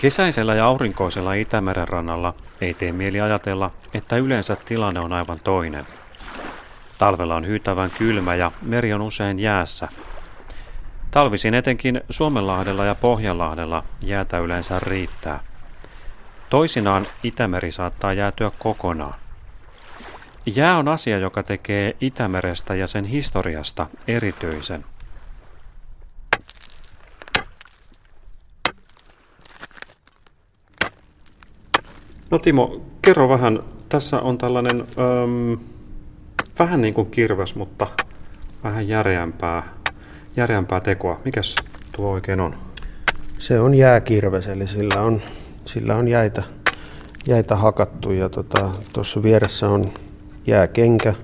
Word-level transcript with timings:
Kesäisellä 0.00 0.54
ja 0.54 0.66
aurinkoisella 0.66 1.34
Itämeren 1.34 1.88
rannalla 1.88 2.34
ei 2.60 2.74
tee 2.74 2.92
mieli 2.92 3.20
ajatella, 3.20 3.70
että 3.94 4.16
yleensä 4.16 4.56
tilanne 4.56 5.00
on 5.00 5.12
aivan 5.12 5.40
toinen. 5.40 5.86
Talvella 6.98 7.36
on 7.36 7.46
hyytävän 7.46 7.90
kylmä 7.90 8.34
ja 8.34 8.52
meri 8.62 8.92
on 8.92 9.02
usein 9.02 9.38
jäässä. 9.38 9.88
Talvisin 11.10 11.54
etenkin 11.54 12.00
Suomenlahdella 12.10 12.84
ja 12.84 12.94
Pohjanlahdella 12.94 13.84
jäätä 14.02 14.38
yleensä 14.38 14.78
riittää. 14.82 15.40
Toisinaan 16.50 17.06
Itämeri 17.22 17.70
saattaa 17.70 18.12
jäätyä 18.12 18.50
kokonaan. 18.58 19.14
Jää 20.46 20.78
on 20.78 20.88
asia, 20.88 21.18
joka 21.18 21.42
tekee 21.42 21.96
Itämerestä 22.00 22.74
ja 22.74 22.86
sen 22.86 23.04
historiasta 23.04 23.86
erityisen. 24.08 24.84
No 32.30 32.38
Timo, 32.38 32.80
kerro 33.02 33.28
vähän. 33.28 33.60
Tässä 33.88 34.20
on 34.20 34.38
tällainen 34.38 34.80
öm, 34.80 35.58
vähän 36.58 36.80
niin 36.82 36.94
kuin 36.94 37.10
kirves, 37.10 37.54
mutta 37.54 37.86
vähän 38.64 38.88
järeämpää, 38.88 39.74
järeämpää 40.36 40.80
tekoa. 40.80 41.20
Mikäs 41.24 41.54
tuo 41.96 42.10
oikein 42.10 42.40
on? 42.40 42.54
Se 43.38 43.60
on 43.60 43.74
jääkirves, 43.74 44.46
eli 44.46 44.66
sillä 44.66 45.00
on, 45.00 45.20
sillä 45.64 45.96
on 45.96 46.08
jäitä, 46.08 46.42
jäitä 47.28 47.56
hakattu 47.56 48.12
ja 48.12 48.28
tuossa 48.28 49.14
tota, 49.14 49.22
vieressä 49.22 49.68
on 49.68 49.90
jääkenkä, 50.46 51.14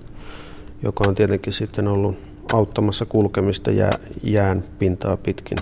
joka 0.82 1.04
on 1.08 1.14
tietenkin 1.14 1.52
sitten 1.52 1.88
ollut 1.88 2.18
auttamassa 2.52 3.04
kulkemista 3.04 3.70
jää, 3.70 3.98
jään 4.22 4.64
pintaa 4.78 5.16
pitkin. 5.16 5.58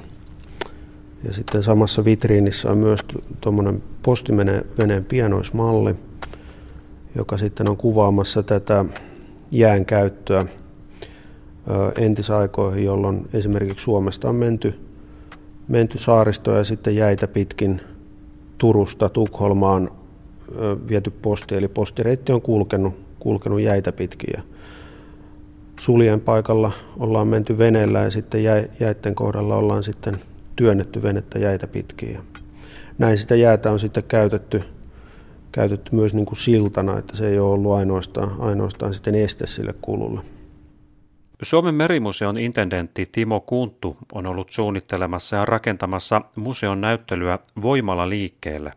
Ja 1.24 1.32
sitten 1.32 1.62
samassa 1.62 2.04
vitriinissä 2.04 2.70
on 2.70 2.78
myös 2.78 3.00
tuommoinen 3.40 3.82
postiveneen 4.04 5.04
pienoismalli, 5.08 5.94
joka 7.14 7.36
sitten 7.36 7.70
on 7.70 7.76
kuvaamassa 7.76 8.42
tätä 8.42 8.84
jään 9.50 9.84
käyttöä 9.86 10.46
entisaikoihin, 11.98 12.84
jolloin 12.84 13.28
esimerkiksi 13.32 13.84
Suomesta 13.84 14.28
on 14.28 14.36
menty, 14.36 14.74
menty 15.68 15.98
saaristoja 15.98 16.58
ja 16.58 16.64
sitten 16.64 16.96
jäitä 16.96 17.28
pitkin 17.28 17.80
Turusta 18.58 19.08
Tukholmaan 19.08 19.90
viety 20.88 21.10
posti, 21.10 21.54
eli 21.54 21.68
postireitti 21.68 22.32
on 22.32 22.42
kulkenut, 22.42 22.94
kulkenut 23.18 23.60
jäitä 23.60 23.92
pitkin. 23.92 24.32
Ja 24.36 24.42
suljen 25.80 26.20
paikalla 26.20 26.72
ollaan 26.98 27.28
menty 27.28 27.58
veneellä 27.58 28.00
ja 28.00 28.10
sitten 28.10 28.44
jäitten 28.80 29.14
kohdalla 29.14 29.56
ollaan 29.56 29.82
sitten 29.84 30.16
työnnetty 30.56 31.02
venettä 31.02 31.38
jäitä 31.38 31.66
pitkin. 31.66 32.18
Näin 32.98 33.18
sitä 33.18 33.34
jäätä 33.34 33.70
on 33.70 33.80
sitten 33.80 34.04
käytetty, 34.04 34.62
käytetty 35.52 35.94
myös 35.94 36.14
niin 36.14 36.26
kuin 36.26 36.38
siltana, 36.38 36.98
että 36.98 37.16
se 37.16 37.28
ei 37.28 37.38
ole 37.38 37.52
ollut 37.52 37.72
ainoastaan, 37.72 38.36
ainoastaan 38.38 38.94
sitten 38.94 39.14
este 39.14 39.46
sille 39.46 39.74
kululle. 39.80 40.20
Suomen 41.42 41.74
merimuseon 41.74 42.38
intendentti 42.38 43.08
Timo 43.12 43.40
Kunttu 43.40 43.96
on 44.12 44.26
ollut 44.26 44.50
suunnittelemassa 44.50 45.36
ja 45.36 45.44
rakentamassa 45.44 46.20
museon 46.36 46.80
näyttelyä 46.80 47.38
Voimalla 47.62 48.08
liikkeelle. 48.08 48.72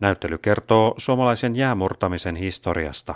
Näyttely 0.00 0.38
kertoo 0.38 0.94
suomalaisen 0.96 1.56
jäämurtamisen 1.56 2.36
historiasta. 2.36 3.14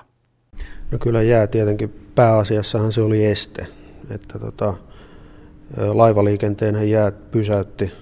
No 0.90 0.98
kyllä 0.98 1.22
jää 1.22 1.46
tietenkin 1.46 2.10
pääasiassahan 2.14 2.92
se 2.92 3.00
oli 3.00 3.26
este. 3.26 3.66
Että 4.10 4.38
tota, 4.38 4.74
laivaliikenteen 5.76 6.90
jäät 6.90 7.30
pysäytti 7.30 7.92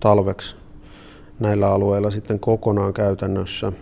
talveksi 0.00 0.59
näillä 1.40 1.68
alueilla 1.68 2.10
sitten 2.10 2.40
kokonaan 2.40 2.92
käytännössä. 2.92 3.72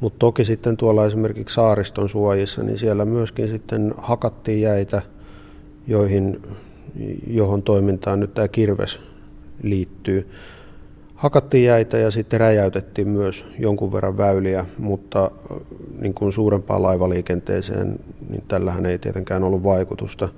Mutta 0.00 0.18
toki 0.18 0.44
sitten 0.44 0.76
tuolla 0.76 1.06
esimerkiksi 1.06 1.54
saariston 1.54 2.08
suojissa, 2.08 2.62
niin 2.62 2.78
siellä 2.78 3.04
myöskin 3.04 3.48
sitten 3.48 3.94
hakattiin 3.98 4.60
jäitä, 4.60 5.02
joihin, 5.86 6.42
johon 7.26 7.62
toimintaan 7.62 8.20
nyt 8.20 8.34
tämä 8.34 8.48
kirves 8.48 9.00
liittyy. 9.62 10.30
Hakattiin 11.14 11.64
jäitä 11.64 11.98
ja 11.98 12.10
sitten 12.10 12.40
räjäytettiin 12.40 13.08
myös 13.08 13.46
jonkun 13.58 13.92
verran 13.92 14.16
väyliä, 14.16 14.66
mutta 14.78 15.30
niin 16.00 16.14
kuin 16.14 16.32
suurempaan 16.32 16.82
laivaliikenteeseen, 16.82 17.98
niin 18.30 18.44
tällähän 18.48 18.86
ei 18.86 18.98
tietenkään 18.98 19.44
ollut 19.44 19.62
vaikutusta. 19.62 20.28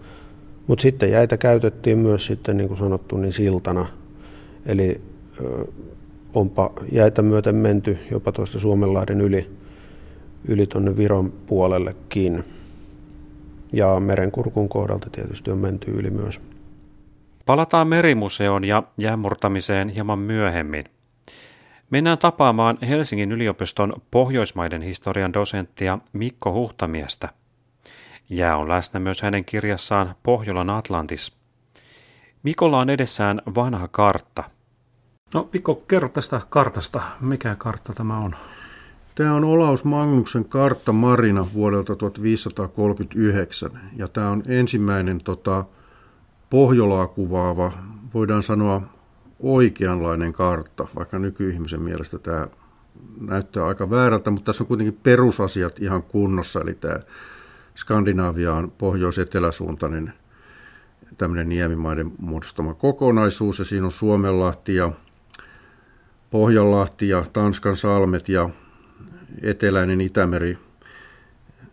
Mutta 0.67 0.83
sitten 0.83 1.11
jäitä 1.11 1.37
käytettiin 1.37 1.99
myös 1.99 2.27
sitten 2.27 2.57
niin 2.57 2.69
kuin 2.69 2.79
sanottu 2.79 3.17
niin 3.17 3.33
siltana. 3.33 3.87
Eli 4.67 5.01
ö, 5.45 5.67
onpa 6.37 6.71
jäitä 6.93 7.23
myöten 7.23 7.55
menty 7.55 7.99
jopa 8.11 8.33
tuosta 8.33 8.61
Suomenlahden 8.61 9.21
yli, 9.21 9.51
yli 10.49 10.67
tuonne 10.67 10.97
Viron 10.97 11.33
puolellekin. 11.47 12.45
Ja 13.73 14.01
merenkurkun 14.01 14.69
kohdalta 14.69 15.11
tietysti 15.11 15.51
on 15.51 15.59
menty 15.59 15.91
yli 15.91 16.11
myös. 16.11 16.41
Palataan 17.47 17.89
merimuseoon 17.89 18.65
ja 18.65 18.83
jäänmurtamiseen 18.99 19.89
hieman 19.89 20.19
myöhemmin. 20.19 20.85
Mennään 21.91 22.19
tapaamaan 22.19 22.79
Helsingin 22.89 23.33
yliopiston 23.33 23.93
Pohjoismaiden 24.11 24.83
historian 24.83 25.33
dosenttia 25.33 25.99
Mikko 26.13 26.53
Huhtamiestä– 26.53 27.29
Jää 28.31 28.57
on 28.57 28.69
läsnä 28.69 29.01
myös 29.01 29.23
hänen 29.23 29.45
kirjassaan 29.45 30.15
Pohjolan 30.23 30.71
Atlantis. 30.71 31.37
Mikolla 32.43 32.79
on 32.79 32.91
edessään 32.91 33.43
vanha 33.55 33.89
kartta. 33.89 34.45
No 35.35 35.49
Mikko, 35.53 35.75
kerro 35.75 36.09
tästä 36.09 36.41
kartasta. 36.51 37.03
Mikä 37.21 37.57
kartta 37.59 37.93
tämä 37.93 38.19
on? 38.19 38.37
Tämä 39.15 39.35
on 39.35 39.45
Olaus 39.45 39.85
Magnuksen 39.85 40.45
kartta 40.45 40.93
Marina 40.93 41.47
vuodelta 41.55 41.97
1539 41.97 43.71
ja 43.97 44.09
tämä 44.09 44.31
on 44.31 44.43
ensimmäinen 44.47 45.21
tota, 45.25 45.65
Pohjolaa 46.51 47.07
kuvaava, 47.07 47.73
voidaan 48.15 48.43
sanoa 48.43 48.83
oikeanlainen 49.41 50.33
kartta, 50.33 50.87
vaikka 50.97 51.19
nykyihmisen 51.19 51.83
mielestä 51.83 52.19
tämä 52.19 52.49
näyttää 53.21 53.67
aika 53.67 53.91
väärältä, 53.91 54.31
mutta 54.31 54.45
tässä 54.45 54.65
on 54.65 54.69
kuitenkin 54.69 55.01
perusasiat 55.03 55.79
ihan 55.79 56.03
kunnossa, 56.03 56.61
eli 56.61 56.75
tämä 56.75 57.01
Skandinavia 57.75 58.55
on 58.55 58.73
pohjois-eteläsuuntainen 58.79 60.13
tämmöinen 61.19 61.49
niemimaiden 61.49 62.13
muodostama 62.19 62.75
kokonaisuus, 62.75 63.59
ja 63.59 63.65
siinä 63.65 63.87
on 63.87 63.93
Suomenlahti 63.93 64.75
ja 64.75 64.93
Pohjanlahti 66.31 67.09
ja 67.09 67.25
Tanskan 67.33 67.77
salmet 67.77 68.29
ja 68.29 68.51
eteläinen 69.43 70.01
Itämeri 70.01 70.59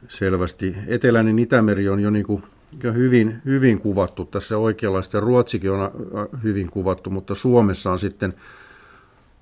selvästi. 0.08 0.76
Eteläinen 0.88 1.40
Itämeri 1.40 1.90
on 1.90 2.00
jo 2.00 2.10
niin 2.10 2.26
kuin 2.26 2.44
hyvin, 2.84 3.42
hyvin 3.46 3.80
kuvattu. 3.80 4.26
Tässä 4.26 4.58
oikeanlaista 4.58 5.20
Ruotsikin 5.20 5.72
on 5.72 5.92
hyvin 6.44 6.70
kuvattu, 6.70 7.10
mutta 7.10 7.36
Suomessa 7.36 7.92
on 7.92 8.00
sitten 8.00 8.34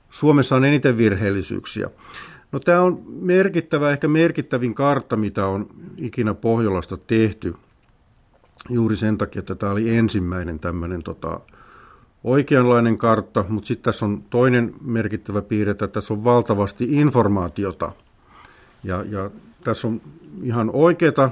Suomessa 0.10 0.56
on 0.56 0.66
eniten 0.66 0.98
virheellisyyksiä. 0.98 1.90
No 2.52 2.60
tämä 2.60 2.82
on 2.82 3.04
merkittävä, 3.08 3.92
ehkä 3.92 4.08
merkittävin 4.08 4.74
kartta, 4.74 5.18
mitä 5.18 5.46
on 5.46 5.68
ikinä 5.98 6.34
Pohjolasta 6.34 6.98
tehty. 6.98 7.54
Juuri 8.70 8.96
sen 8.96 9.18
takia, 9.18 9.40
että 9.40 9.56
tämä 9.56 9.72
oli 9.72 9.96
ensimmäinen 9.96 10.60
tämmöinen 10.60 11.04
tota, 11.04 11.40
oikeanlainen 12.24 12.98
kartta, 12.98 13.46
mutta 13.50 13.68
sitten 13.68 13.84
tässä 13.84 14.06
on 14.06 14.24
toinen 14.30 14.74
merkittävä 14.82 15.42
piirre, 15.42 15.72
että 15.72 15.88
tässä 15.88 16.14
on 16.14 16.24
valtavasti 16.24 16.88
informaatiota. 16.90 17.92
Ja, 18.84 19.06
ja 19.10 19.30
tässä 19.64 19.88
on 19.88 20.02
ihan 20.44 20.70
oikeita, 20.74 21.30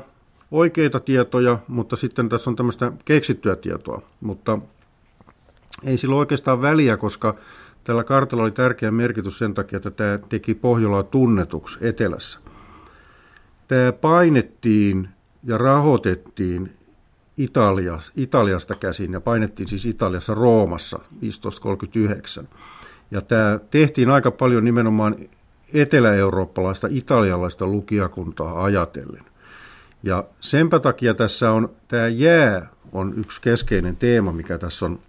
oikeita 0.52 1.00
tietoja, 1.00 1.60
mutta 1.68 1.96
sitten 1.96 2.30
tässä 2.30 2.50
on 2.50 2.56
tämmöistä 2.56 2.92
keksittyä 3.06 3.56
tietoa. 3.56 4.02
Mutta 4.22 4.60
ei 5.84 5.98
sillä 5.98 6.16
oikeastaan 6.16 6.62
väliä, 6.62 6.98
koska 6.98 7.36
Tällä 7.84 8.04
kartalla 8.04 8.44
oli 8.44 8.52
tärkeä 8.52 8.92
merkitys 8.92 9.38
sen 9.38 9.54
takia, 9.54 9.78
että 9.78 9.92
tämä 9.92 10.19
teki 10.30 10.56
Pohjolaa 10.56 11.04
tunnetuksi 11.04 11.80
etelässä. 11.81 12.40
Tämä 13.68 13.92
painettiin 13.92 15.10
ja 15.44 15.58
rahoitettiin 15.58 16.78
Italias, 17.39 18.12
Italiasta 18.15 18.75
käsin 18.75 19.13
ja 19.13 19.21
painettiin 19.21 19.68
siis 19.68 19.86
Italiassa 19.86 20.33
Roomassa 20.33 20.97
1539. 20.97 22.47
Ja 23.12 23.21
tämä 23.21 23.59
tehtiin 23.71 24.09
aika 24.09 24.31
paljon 24.31 24.63
nimenomaan 24.63 25.15
etelä-eurooppalaista, 25.74 26.88
italialaista 26.91 27.65
lukijakuntaa 27.68 28.63
ajatellen. 28.63 29.24
Ja 30.03 30.24
senpä 30.39 30.80
takia 30.80 31.13
tässä 31.13 31.51
on, 31.51 31.69
tämä 31.88 32.07
jää 32.07 32.69
on 32.91 33.13
yksi 33.18 33.41
keskeinen 33.41 33.95
teema, 33.95 34.31
mikä 34.31 34.57
tässä 34.57 34.86
on 34.86 35.00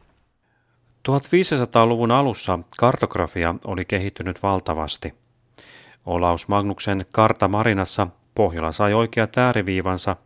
1500-luvun 1.08 2.10
alussa 2.10 2.58
kartografia 2.78 3.54
oli 3.64 3.84
kehittynyt 3.84 4.42
valtavasti. 4.42 5.14
Olaus 6.06 6.48
Magnuksen 6.48 7.06
karta 7.12 7.48
Marinassa 7.48 8.06
Pohjola 8.34 8.72
sai 8.72 8.94
oikeat 8.94 9.38
ääriviivansa, 9.38 10.16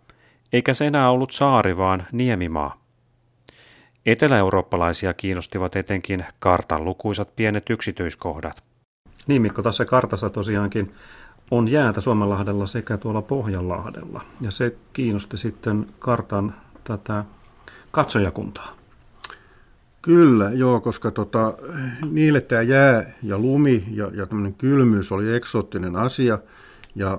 eikä 0.55 0.75
se 0.75 0.87
enää 0.87 1.11
ollut 1.11 1.31
saari, 1.31 1.77
vaan 1.77 2.07
niemimaa. 2.13 2.85
Etelä-eurooppalaisia 4.07 5.15
kiinnostivat 5.15 5.77
etenkin 5.77 6.25
kartan 6.39 6.85
lukuisat 6.85 7.37
pienet 7.37 7.71
yksityiskohdat. 7.71 8.65
Niin 9.27 9.43
Mikko, 9.43 9.63
tässä 9.63 9.85
kartassa 9.85 10.31
tosiaankin 10.31 10.95
on 11.51 11.69
jäätä 11.69 12.01
Suomenlahdella 12.01 12.67
sekä 12.67 12.97
tuolla 12.97 13.23
Pohjanlahdella. 13.23 14.23
Ja 14.41 14.51
se 14.51 14.77
kiinnosti 14.93 15.37
sitten 15.37 15.87
kartan 15.99 16.55
tätä 16.85 17.25
katsojakuntaa. 17.91 18.77
Kyllä, 20.03 20.51
joo, 20.53 20.81
koska 20.81 21.11
tota, 21.11 21.55
niille 22.11 22.41
tämä 22.41 22.63
jää 22.63 23.13
ja 23.23 23.39
lumi 23.39 23.85
ja, 23.91 24.11
ja 24.15 24.27
tämmöinen 24.27 24.55
kylmyys 24.55 25.13
oli 25.13 25.35
eksoottinen 25.35 25.97
asia. 25.97 26.39
Ja 26.95 27.19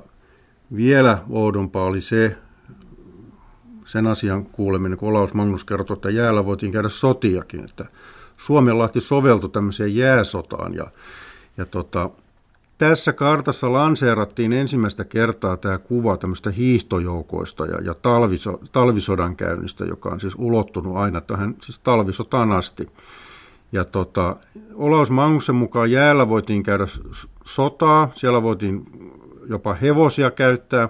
vielä 0.76 1.18
oudompaa 1.30 1.86
oli 1.86 2.02
se, 2.02 2.38
sen 3.86 4.08
asian 4.08 4.46
kuuleminen, 4.46 4.98
kun 4.98 5.10
Olaus 5.10 5.34
Magnus 5.34 5.66
kertoi, 5.66 5.96
että 5.96 6.10
jäällä 6.10 6.46
voitiin 6.46 6.72
käydä 6.72 6.90
sotiakin, 6.90 7.64
että 7.64 7.86
Suomenlahti 8.38 9.02
soveltui 9.02 9.50
tämmöiseen 9.50 9.96
jääsotaan 9.96 10.74
ja, 10.74 10.88
ja 11.58 11.66
tota, 11.66 12.10
tässä 12.78 13.14
kartassa 13.14 13.72
lanseerattiin 13.72 14.54
ensimmäistä 14.54 15.04
kertaa 15.04 15.58
tämä 15.58 15.78
kuva 15.78 16.18
tämmöistä 16.18 16.52
hiihtojoukoista 16.52 17.66
ja, 17.66 17.82
ja 17.82 17.94
talviso, 17.94 18.60
talvisodan 18.72 19.36
käynnistä, 19.36 19.86
joka 19.86 20.10
on 20.10 20.20
siis 20.20 20.36
ulottunut 20.38 20.98
aina 20.98 21.22
tähän 21.22 21.56
siis 21.62 21.80
talvisotaan 21.80 22.52
asti. 22.52 22.90
Ja 23.72 23.86
tota, 23.86 24.36
Olaus 24.74 25.12
Magnussen 25.12 25.56
mukaan 25.56 25.92
jäällä 25.92 26.30
voitiin 26.30 26.64
käydä 26.64 26.88
sotaa, 27.46 28.12
siellä 28.14 28.44
voitiin 28.44 28.86
jopa 29.50 29.74
hevosia 29.74 30.32
käyttää. 30.32 30.90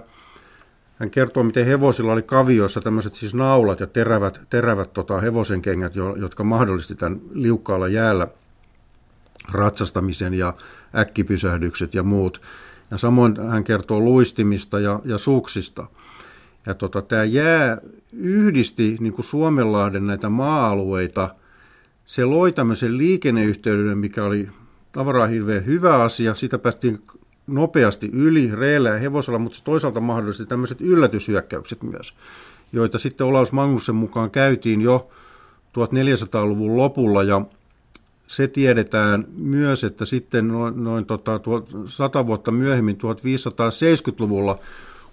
Hän 0.96 1.10
kertoo, 1.10 1.42
miten 1.42 1.66
hevosilla 1.66 2.12
oli 2.12 2.22
kavioissa 2.22 2.80
tämmöiset 2.80 3.14
siis 3.14 3.34
naulat 3.34 3.80
ja 3.80 3.86
terävät, 3.86 4.40
terävät 4.50 4.92
tota, 4.92 5.20
hevosen 5.20 5.62
kengät, 5.62 5.92
jotka 5.96 6.44
mahdollisti 6.44 6.94
tämän 6.94 7.20
liukkaalla 7.32 7.88
jäällä 7.88 8.28
ratsastamisen 9.52 10.34
ja 10.34 10.54
äkkipysähdykset 10.96 11.94
ja 11.94 12.02
muut. 12.02 12.40
Ja 12.90 12.98
samoin 12.98 13.36
hän 13.48 13.64
kertoo 13.64 14.00
luistimista 14.00 14.80
ja, 14.80 15.00
ja 15.04 15.18
suksista. 15.18 15.86
Ja 16.66 16.74
tota, 16.74 17.02
tämä 17.02 17.24
jää 17.24 17.78
yhdisti 18.12 18.96
niin 19.00 19.12
kuin 19.12 19.26
Suomenlahden 19.26 20.06
näitä 20.06 20.28
maa-alueita. 20.28 21.34
Se 22.04 22.24
loi 22.24 22.52
tämmöisen 22.52 22.98
liikenneyhteyden, 22.98 23.98
mikä 23.98 24.24
oli 24.24 24.48
tavaraa 24.92 25.26
hirveän 25.26 25.66
hyvä 25.66 26.02
asia. 26.02 26.34
Sitä 26.34 26.58
päästiin 26.58 27.02
nopeasti 27.46 28.10
yli 28.12 28.50
reillä 28.54 28.88
ja 28.88 28.98
hevosella, 28.98 29.38
mutta 29.38 29.58
toisaalta 29.64 30.00
mahdollisesti 30.00 30.46
tämmöiset 30.46 30.80
yllätyshyökkäykset 30.80 31.82
myös, 31.82 32.14
joita 32.72 32.98
sitten 32.98 33.26
Olaus 33.26 33.52
Magnussen 33.52 33.94
mukaan 33.94 34.30
käytiin 34.30 34.80
jo 34.80 35.10
1400-luvun 35.76 36.76
lopulla. 36.76 37.22
Ja 37.22 37.42
se 38.26 38.48
tiedetään 38.48 39.24
myös, 39.36 39.84
että 39.84 40.04
sitten 40.04 40.48
noin, 40.48 40.84
noin 40.84 41.06
tota, 41.06 41.40
100 41.86 42.26
vuotta 42.26 42.50
myöhemmin, 42.50 42.96
1570-luvulla, 42.96 44.58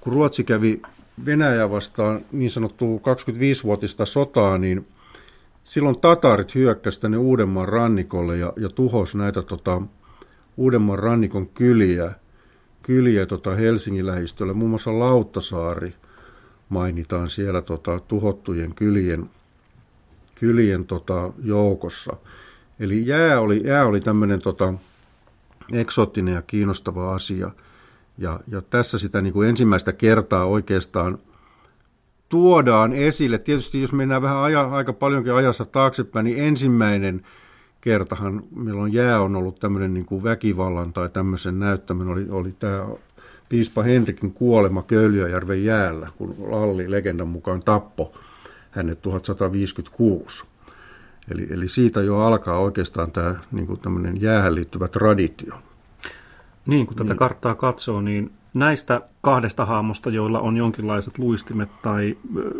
kun 0.01 0.13
Ruotsi 0.13 0.43
kävi 0.43 0.81
Venäjä 1.25 1.69
vastaan 1.69 2.25
niin 2.31 2.51
sanottua 2.51 2.97
25-vuotista 2.97 4.05
sotaa, 4.05 4.57
niin 4.57 4.87
silloin 5.63 5.99
tatarit 5.99 6.55
hyökkäsivät 6.55 7.01
tänne 7.01 7.17
Uudenmaan 7.17 7.69
rannikolle 7.69 8.37
ja, 8.37 8.53
ja 8.57 8.69
tuhos 8.69 9.15
näitä 9.15 9.41
tota, 9.41 9.81
Uudenmaan 10.57 10.99
rannikon 10.99 11.47
kyliä, 11.47 12.11
kyliä 12.83 13.25
tota 13.25 13.55
Helsingin 13.55 14.05
lähistöllä. 14.05 14.53
Muun 14.53 14.69
muassa 14.69 14.99
Lauttasaari 14.99 15.95
mainitaan 16.69 17.29
siellä 17.29 17.61
tota, 17.61 17.99
tuhottujen 17.99 18.75
kylien, 18.75 19.29
kylien 20.35 20.85
tota, 20.85 21.33
joukossa. 21.43 22.13
Eli 22.79 23.07
jää 23.07 23.39
oli, 23.39 23.61
jää 23.65 23.85
oli 23.85 24.01
tämmöinen 24.01 24.41
tota, 24.41 24.73
eksoottinen 25.71 26.33
ja 26.33 26.41
kiinnostava 26.41 27.15
asia. 27.15 27.51
Ja, 28.17 28.39
ja 28.47 28.61
tässä 28.61 28.97
sitä 28.97 29.21
niin 29.21 29.33
kuin 29.33 29.49
ensimmäistä 29.49 29.93
kertaa 29.93 30.45
oikeastaan 30.45 31.19
tuodaan 32.29 32.93
esille. 32.93 33.37
Tietysti 33.37 33.81
jos 33.81 33.93
mennään 33.93 34.21
vähän 34.21 34.37
aja, 34.37 34.61
aika 34.61 34.93
paljonkin 34.93 35.33
ajassa 35.33 35.65
taaksepäin, 35.65 36.23
niin 36.23 36.37
ensimmäinen 36.37 37.25
kertahan, 37.83 38.43
milloin 38.55 38.93
jää 38.93 39.21
on 39.21 39.35
ollut 39.35 39.59
tämmöinen 39.59 39.93
niin 39.93 40.05
kuin 40.05 40.23
väkivallan 40.23 40.93
tai 40.93 41.09
tämmöisen 41.09 41.59
näyttäminen, 41.59 42.13
oli, 42.13 42.29
oli 42.29 42.51
tämä 42.59 42.85
piispa 43.49 43.83
Henrikin 43.83 44.33
kuolema 44.33 44.83
Köyliöjärven 44.83 45.63
jäällä, 45.63 46.09
kun 46.17 46.35
Lalli 46.39 46.91
legendan 46.91 47.27
mukaan 47.27 47.63
tappo 47.63 48.13
hänet 48.71 49.01
1156. 49.01 50.43
Eli, 51.31 51.47
eli 51.49 51.67
siitä 51.67 52.01
jo 52.01 52.19
alkaa 52.19 52.59
oikeastaan 52.59 53.11
tämä 53.11 53.35
niin 53.51 53.67
kuin 53.67 53.79
tämmöinen 53.79 54.21
jäähän 54.21 54.55
liittyvä 54.55 54.87
traditio. 54.87 55.55
Niin, 56.65 56.87
kun 56.87 56.95
tätä 56.95 57.09
niin. 57.09 57.17
karttaa 57.17 57.55
katsoo, 57.55 58.01
niin 58.01 58.31
näistä 58.53 59.01
kahdesta 59.21 59.65
haamusta, 59.65 60.09
joilla 60.09 60.39
on 60.39 60.57
jonkinlaiset 60.57 61.19
luistimet 61.19 61.69
tai 61.81 62.17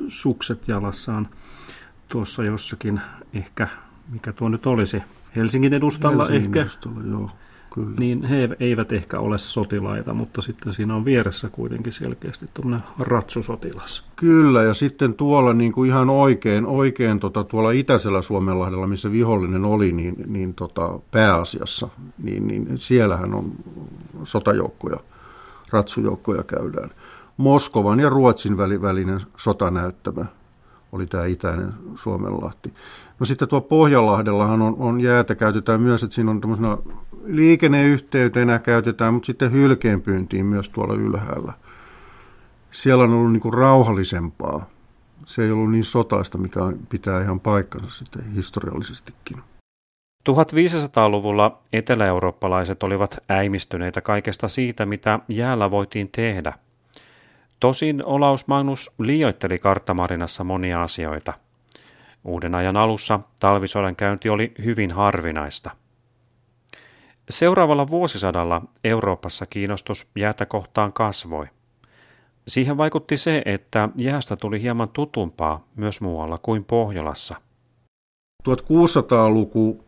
sukset 0.08 0.68
jalassaan, 0.68 1.30
tuossa 2.08 2.44
jossakin 2.44 3.02
ehkä, 3.34 3.68
mikä 4.12 4.34
tuo 4.34 4.50
nyt 4.50 4.66
olisi, 4.66 5.02
Helsingin 5.36 5.74
edustalla 5.74 6.26
Helsingin 6.26 6.46
ehkä, 6.46 6.62
edustalla, 6.62 7.02
joo. 7.10 7.30
Kyllä. 7.74 7.96
niin 8.00 8.24
he 8.24 8.50
eivät 8.60 8.92
ehkä 8.92 9.20
ole 9.20 9.38
sotilaita, 9.38 10.14
mutta 10.14 10.42
sitten 10.42 10.74
siinä 10.74 10.96
on 10.96 11.06
vieressä 11.06 11.50
kuitenkin 11.50 11.94
selkeästi 11.94 12.46
tuommoinen 12.54 12.88
ratsusotilas. 13.00 14.04
Kyllä, 14.16 14.64
ja 14.64 14.74
sitten 14.74 15.14
tuolla 15.14 15.54
niin 15.54 15.72
kuin 15.72 15.90
ihan 15.90 16.10
oikein, 16.10 16.66
oikein 16.66 17.20
tota, 17.20 17.44
tuolla 17.44 17.72
itäisellä 17.72 18.22
Suomenlahdella, 18.22 18.88
missä 18.88 19.12
vihollinen 19.12 19.66
oli, 19.66 19.92
niin, 19.92 20.16
niin 20.28 20.54
tota, 20.54 21.00
pääasiassa, 21.12 21.88
niin, 22.24 22.48
niin 22.48 22.78
siellähän 22.78 23.34
on 23.34 23.52
sotajoukkoja, 24.24 24.98
ratsujoukkoja 25.72 26.44
käydään. 26.44 26.90
Moskovan 27.38 28.00
ja 28.00 28.10
Ruotsin 28.10 28.58
välinen 28.58 29.20
sotanäyttämö 29.38 30.26
oli 30.94 31.08
tämä 31.08 31.26
itäinen 31.26 31.74
Suomenlahti. 31.96 32.74
No 33.20 33.26
sitten 33.26 33.48
tuo 33.48 33.62
Pohjanlahdellahan 33.62 34.62
on, 34.62 34.76
on 34.80 35.02
jäätä, 35.02 35.36
käytetään 35.36 35.82
myös, 35.82 36.04
että 36.04 36.16
siinä 36.16 36.32
on 36.32 36.42
tämmöisenä 36.42 36.78
liikenneyhteytenä 37.26 38.60
käytetään, 38.60 39.14
mutta 39.14 39.26
sitten 39.26 39.52
hylkeenpyyntiin 39.52 40.46
myös 40.46 40.70
tuolla 40.70 40.94
ylhäällä. 40.94 41.54
Siellä 42.72 43.04
on 43.04 43.14
ollut 43.14 43.32
niin 43.32 43.42
kuin 43.42 43.54
rauhallisempaa. 43.54 44.70
Se 45.26 45.44
ei 45.44 45.52
ollut 45.52 45.72
niin 45.72 45.84
sotaista, 45.84 46.38
mikä 46.38 46.60
pitää 46.90 47.22
ihan 47.22 47.40
paikkansa 47.40 47.90
sitten 47.90 48.34
historiallisestikin. 48.36 49.38
1500-luvulla 50.30 51.62
etelä-eurooppalaiset 51.74 52.84
olivat 52.84 53.18
äimistyneitä 53.30 54.02
kaikesta 54.02 54.48
siitä, 54.48 54.86
mitä 54.86 55.20
jäällä 55.30 55.72
voitiin 55.72 56.10
tehdä. 56.16 56.54
Tosin 57.64 58.06
Olaus 58.06 58.48
Magnus 58.48 58.92
liioitteli 59.00 59.60
karttamarinassa 59.60 60.44
monia 60.44 60.84
asioita. 60.84 61.34
Uuden 62.24 62.56
ajan 62.56 62.78
alussa 62.78 63.20
talvisodan 63.40 63.96
käynti 63.96 64.30
oli 64.30 64.54
hyvin 64.64 64.92
harvinaista. 64.92 65.72
Seuraavalla 67.30 67.88
vuosisadalla 67.88 68.62
Euroopassa 68.84 69.46
kiinnostus 69.46 70.12
jäätä 70.16 70.46
kohtaan 70.46 70.94
kasvoi. 70.94 71.46
Siihen 72.48 72.78
vaikutti 72.78 73.18
se, 73.18 73.42
että 73.46 73.90
jäästä 73.96 74.36
tuli 74.36 74.62
hieman 74.62 74.90
tutumpaa 74.90 75.68
myös 75.76 76.02
muualla 76.02 76.38
kuin 76.38 76.64
Pohjolassa. 76.64 77.36
1600-luku 78.50 79.84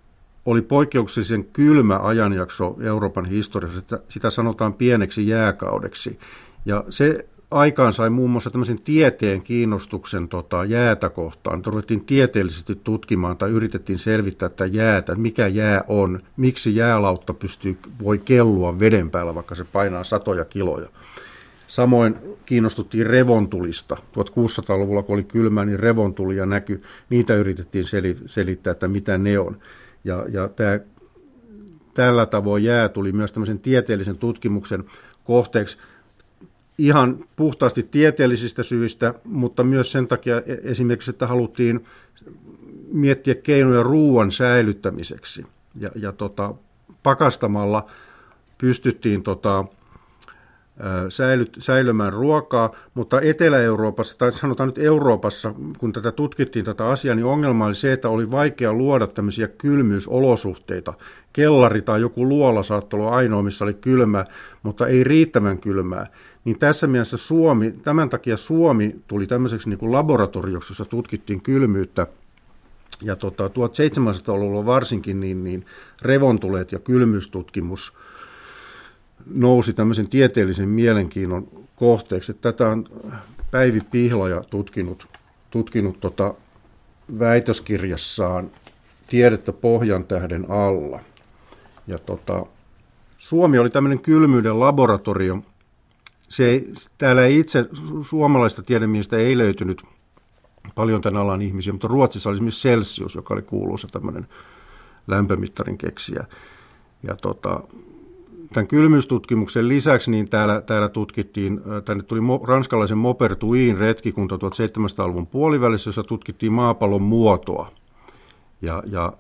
oli 0.45 0.61
poikkeuksellisen 0.61 1.45
kylmä 1.45 1.99
ajanjakso 2.03 2.75
Euroopan 2.81 3.25
historiassa. 3.25 3.99
Sitä 4.09 4.29
sanotaan 4.29 4.73
pieneksi 4.73 5.27
jääkaudeksi. 5.27 6.19
Ja 6.65 6.83
se 6.89 7.27
aikaan 7.55 7.93
sai 7.93 8.09
muun 8.09 8.29
muassa 8.29 8.51
tämmöisen 8.51 8.81
tieteen 8.81 9.41
kiinnostuksen 9.41 10.29
tota, 10.29 10.65
jäätä 10.65 11.09
kohtaan. 11.09 11.65
Ruvettiin 11.65 12.05
tieteellisesti 12.05 12.79
tutkimaan 12.83 13.37
tai 13.37 13.49
yritettiin 13.49 13.99
selvittää 13.99 14.49
tätä 14.49 14.65
jäätä, 14.65 15.15
mikä 15.15 15.47
jää 15.47 15.83
on, 15.87 16.19
miksi 16.37 16.75
jäälautta 16.75 17.33
pystyy, 17.33 17.77
voi 18.03 18.17
kellua 18.17 18.79
veden 18.79 19.11
päällä, 19.11 19.35
vaikka 19.35 19.55
se 19.55 19.63
painaa 19.63 20.03
satoja 20.03 20.45
kiloja. 20.45 20.89
Samoin 21.67 22.15
kiinnostuttiin 22.45 23.07
revontulista. 23.07 23.95
1600-luvulla, 23.95 25.03
kun 25.03 25.13
oli 25.13 25.23
kylmä, 25.23 25.65
niin 25.65 25.79
revontulia 25.79 26.45
näkyi. 26.45 26.81
Niitä 27.09 27.35
yritettiin 27.35 27.85
selittää, 28.25 28.71
että 28.71 28.87
mitä 28.87 29.17
ne 29.17 29.39
on. 29.39 29.57
Ja, 30.03 30.25
ja 30.31 30.47
tämä, 30.47 30.79
tällä 31.93 32.25
tavoin 32.25 32.63
jää 32.63 32.89
tuli 32.89 33.11
myös 33.11 33.31
tämmöisen 33.31 33.59
tieteellisen 33.59 34.17
tutkimuksen 34.17 34.83
kohteeksi 35.23 35.77
ihan 36.77 37.25
puhtaasti 37.35 37.83
tieteellisistä 37.83 38.63
syistä, 38.63 39.13
mutta 39.23 39.63
myös 39.63 39.91
sen 39.91 40.07
takia 40.07 40.37
e- 40.37 40.57
esimerkiksi, 40.63 41.09
että 41.09 41.27
haluttiin 41.27 41.85
miettiä 42.91 43.35
keinoja 43.35 43.83
ruoan 43.83 44.31
säilyttämiseksi. 44.31 45.45
Ja, 45.79 45.89
ja 45.95 46.11
tota, 46.11 46.53
pakastamalla 47.03 47.85
pystyttiin 48.57 49.23
tota, 49.23 49.65
säilymään 51.59 52.13
ruokaa, 52.13 52.71
mutta 52.93 53.21
Etelä-Euroopassa, 53.21 54.17
tai 54.17 54.31
sanotaan 54.31 54.69
nyt 54.69 54.77
Euroopassa, 54.77 55.53
kun 55.77 55.93
tätä 55.93 56.11
tutkittiin 56.11 56.65
tätä 56.65 56.87
asiaa, 56.87 57.15
niin 57.15 57.25
ongelma 57.25 57.65
oli 57.65 57.75
se, 57.75 57.93
että 57.93 58.09
oli 58.09 58.31
vaikea 58.31 58.73
luoda 58.73 59.07
tämmöisiä 59.07 59.47
kylmyysolosuhteita. 59.47 60.93
Kellari 61.33 61.81
tai 61.81 62.01
joku 62.01 62.29
luola 62.29 62.63
saattoi 62.63 62.99
olla 62.99 63.15
ainoa, 63.15 63.41
missä 63.41 63.65
oli 63.65 63.73
kylmää, 63.73 64.25
mutta 64.63 64.87
ei 64.87 65.03
riittävän 65.03 65.57
kylmää. 65.57 66.07
Niin 66.45 66.59
tässä 66.59 66.87
mielessä 66.87 67.17
Suomi, 67.17 67.71
tämän 67.71 68.09
takia 68.09 68.37
Suomi 68.37 68.95
tuli 69.07 69.27
tämmöiseksi 69.27 69.69
niin 69.69 69.79
kuin 69.79 69.91
laboratorioksi, 69.91 70.71
jossa 70.71 70.85
tutkittiin 70.85 71.41
kylmyyttä 71.41 72.07
ja 73.01 73.15
tota, 73.15 73.47
1700-luvulla 73.47 74.65
varsinkin 74.65 75.19
niin, 75.19 75.43
niin 75.43 75.65
revontuleet 76.01 76.71
ja 76.71 76.79
kylmyystutkimus 76.79 77.93
nousi 79.25 79.73
tämmöisen 79.73 80.09
tieteellisen 80.09 80.69
mielenkiinnon 80.69 81.47
kohteeksi. 81.75 82.33
Tätä 82.33 82.69
on 82.69 82.89
Päivi 83.51 83.81
Pihlaja 83.91 84.43
tutkinut, 84.43 85.07
tutkinut 85.51 85.99
tota 85.99 86.33
väitöskirjassaan 87.19 88.51
Tiedettä 89.09 89.53
pohjan 89.53 90.05
tähden 90.05 90.51
alla. 90.51 90.99
Ja 91.87 91.97
tota, 91.97 92.45
Suomi 93.17 93.59
oli 93.59 93.69
tämmöinen 93.69 93.99
kylmyyden 93.99 94.59
laboratorio. 94.59 95.39
Se 96.29 96.45
ei, 96.49 96.73
täällä 96.97 97.25
ei 97.25 97.39
itse 97.39 97.65
suomalaista 98.01 98.63
tiedemiestä 98.63 99.17
ei 99.17 99.37
löytynyt 99.37 99.83
paljon 100.75 101.01
tämän 101.01 101.21
alan 101.21 101.41
ihmisiä, 101.41 101.73
mutta 101.73 101.87
Ruotsissa 101.87 102.29
oli 102.29 102.35
esimerkiksi 102.35 102.69
Celsius, 102.69 103.15
joka 103.15 103.33
oli 103.33 103.41
kuuluisa 103.41 103.87
tämmöinen 103.87 104.27
lämpömittarin 105.07 105.77
keksiä. 105.77 106.25
Ja 107.03 107.15
tota, 107.15 107.61
tämän 108.53 108.67
kylmyystutkimuksen 108.67 109.67
lisäksi 109.67 110.11
niin 110.11 110.29
täällä, 110.29 110.61
täällä 110.61 110.89
tutkittiin, 110.89 111.61
tänne 111.85 112.03
tuli 112.03 112.21
mo, 112.21 112.41
ranskalaisen 112.47 112.97
Mopertuin 112.97 113.77
retkikunta 113.77 114.35
1700-luvun 114.35 115.27
puolivälissä, 115.27 115.87
jossa 115.87 116.03
tutkittiin 116.03 116.51
maapallon 116.51 117.01
muotoa. 117.01 117.71
Ja, 118.61 118.83
ja 118.85 119.13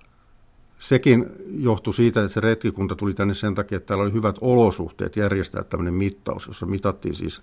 sekin 0.79 1.25
johtui 1.49 1.93
siitä, 1.93 2.21
että 2.21 2.33
se 2.33 2.39
retkikunta 2.39 2.95
tuli 2.95 3.13
tänne 3.13 3.33
sen 3.33 3.55
takia, 3.55 3.77
että 3.77 3.87
täällä 3.87 4.03
oli 4.03 4.13
hyvät 4.13 4.35
olosuhteet 4.41 5.15
järjestää 5.15 5.63
tämmöinen 5.63 5.93
mittaus, 5.93 6.47
jossa 6.47 6.65
mitattiin 6.65 7.15
siis 7.15 7.41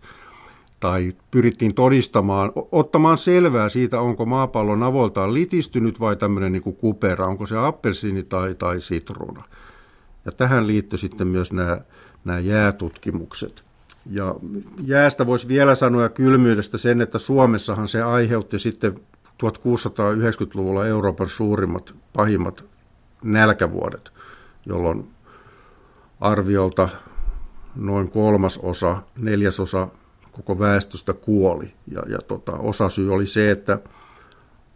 tai 0.81 1.12
pyrittiin 1.31 1.75
todistamaan, 1.75 2.53
ottamaan 2.73 3.19
selvää 3.19 3.69
siitä, 3.69 4.01
onko 4.01 4.27
maapallo 4.27 4.87
avoiltaan 4.87 5.35
litistynyt 5.35 6.01
vai 6.01 6.17
tämmöinen 6.17 6.53
niin 6.53 6.62
kuin 6.62 6.77
kupera, 6.77 7.27
onko 7.27 7.47
se 7.47 7.57
appelsiini 7.57 8.23
tai, 8.23 8.55
tai 8.55 8.81
sitruuna. 8.81 9.45
Ja 10.25 10.33
tähän 10.33 10.67
liittyy 10.67 10.99
sitten 10.99 11.29
myös 11.29 11.52
nämä, 11.52 11.81
nämä 12.25 12.38
jäätutkimukset. 12.38 13.64
Ja 14.11 14.35
jäästä 14.85 15.26
voisi 15.26 15.49
vielä 15.49 15.75
sanoa 15.75 16.02
ja 16.02 16.09
kylmyydestä 16.09 16.79
sen, 16.79 17.00
että 17.00 17.19
Suomessahan 17.19 17.88
se 17.88 18.02
aiheutti 18.02 18.59
sitten 18.59 18.95
1690-luvulla 19.43 20.87
Euroopan 20.87 21.29
suurimmat, 21.29 21.95
pahimmat 22.12 22.64
nälkävuodet, 23.25 24.12
jolloin 24.67 25.11
arviolta 26.21 26.88
noin 27.76 28.11
kolmasosa, 28.11 29.02
neljäsosa 29.19 29.88
koko 30.33 30.59
väestöstä 30.59 31.12
kuoli. 31.12 31.73
Ja, 31.91 32.02
ja 32.09 32.19
tota, 32.19 32.52
osasyy 32.52 33.14
oli 33.14 33.26
se, 33.26 33.50
että 33.50 33.79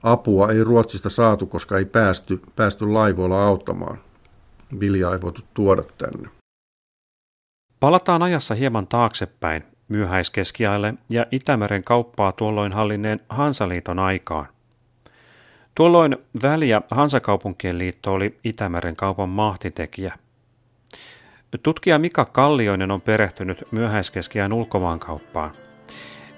apua 0.02 0.52
ei 0.52 0.64
Ruotsista 0.64 1.10
saatu, 1.10 1.46
koska 1.46 1.78
ei 1.78 1.84
päästy, 1.84 2.40
päästy 2.56 2.86
laivoilla 2.86 3.44
auttamaan. 3.44 3.98
Viljaa 4.80 5.12
ei 5.12 5.20
voitu 5.20 5.42
tuoda 5.54 5.82
tänne. 5.98 6.28
Palataan 7.80 8.22
ajassa 8.22 8.54
hieman 8.54 8.86
taaksepäin 8.86 9.64
myöhäiskeskiajalle 9.88 10.94
ja 11.10 11.26
Itämeren 11.30 11.84
kauppaa 11.84 12.32
tuolloin 12.32 12.72
hallinneen 12.72 13.20
Hansaliiton 13.28 13.98
aikaan. 13.98 14.46
Tuolloin 15.74 16.16
väliä 16.42 16.82
Hansakaupunkien 16.90 17.78
liitto 17.78 18.12
oli 18.12 18.38
Itämeren 18.44 18.96
kaupan 18.96 19.28
mahtitekijä– 19.28 20.14
Tutkija 21.62 21.98
Mika 21.98 22.24
Kallioinen 22.24 22.90
on 22.90 23.00
perehtynyt 23.00 23.64
myöhäiskeskiään 23.70 24.52
ulkomaankauppaan. 24.52 25.52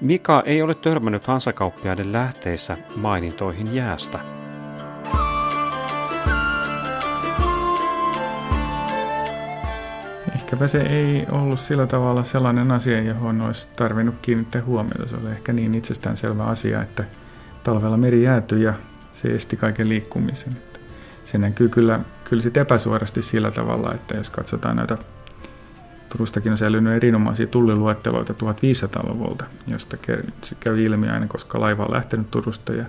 Mika 0.00 0.42
ei 0.46 0.62
ole 0.62 0.74
törmännyt 0.74 1.26
hansakauppiaiden 1.26 2.12
lähteissä 2.12 2.76
mainintoihin 2.96 3.74
jäästä. 3.74 4.18
Ehkäpä 10.48 10.68
se 10.68 10.80
ei 10.80 11.26
ollut 11.30 11.60
sillä 11.60 11.86
tavalla 11.86 12.24
sellainen 12.24 12.70
asia, 12.70 13.02
johon 13.02 13.40
olisi 13.40 13.68
tarvinnut 13.76 14.14
kiinnittää 14.22 14.62
huomiota. 14.62 15.06
Se 15.06 15.16
oli 15.16 15.30
ehkä 15.30 15.52
niin 15.52 15.74
itsestäänselvä 15.74 16.44
asia, 16.44 16.82
että 16.82 17.04
talvella 17.64 17.96
meri 17.96 18.22
jäätyi 18.22 18.62
ja 18.62 18.74
se 19.12 19.28
esti 19.28 19.56
kaiken 19.56 19.88
liikkumisen 19.88 20.56
se 21.24 21.38
näkyy 21.38 21.68
kyllä, 21.68 22.00
kyllä 22.24 22.42
sit 22.42 22.56
epäsuorasti 22.56 23.22
sillä 23.22 23.50
tavalla, 23.50 23.90
että 23.94 24.16
jos 24.16 24.30
katsotaan 24.30 24.76
näitä 24.76 24.98
Turustakin 26.08 26.52
on 26.52 26.58
säilynyt 26.58 26.92
erinomaisia 26.92 27.46
tulliluetteloita 27.46 28.32
1500-luvulta, 28.32 29.44
josta 29.66 29.96
käy 30.60 30.84
ilmi 30.84 31.08
aina, 31.08 31.26
koska 31.26 31.60
laiva 31.60 31.84
on 31.84 31.92
lähtenyt 31.92 32.30
Turusta 32.30 32.72
ja 32.72 32.84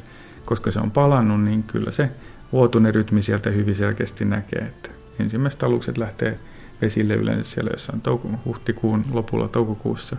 koska 0.45 0.71
se 0.71 0.79
on 0.79 0.91
palannut, 0.91 1.43
niin 1.43 1.63
kyllä 1.63 1.91
se 1.91 2.11
vuotuinen 2.51 2.95
rytmi 2.95 3.21
sieltä 3.21 3.49
hyvin 3.49 3.75
selkeästi 3.75 4.25
näkee, 4.25 4.61
että 4.61 4.89
ensimmäiset 5.19 5.63
alukset 5.63 5.97
lähtee 5.97 6.39
vesille 6.81 7.13
yleensä 7.13 7.51
siellä 7.51 7.71
jossain 7.74 8.01
touko- 8.01 8.39
huhtikuun 8.45 9.05
lopulla 9.12 9.48
toukokuussa 9.48 10.15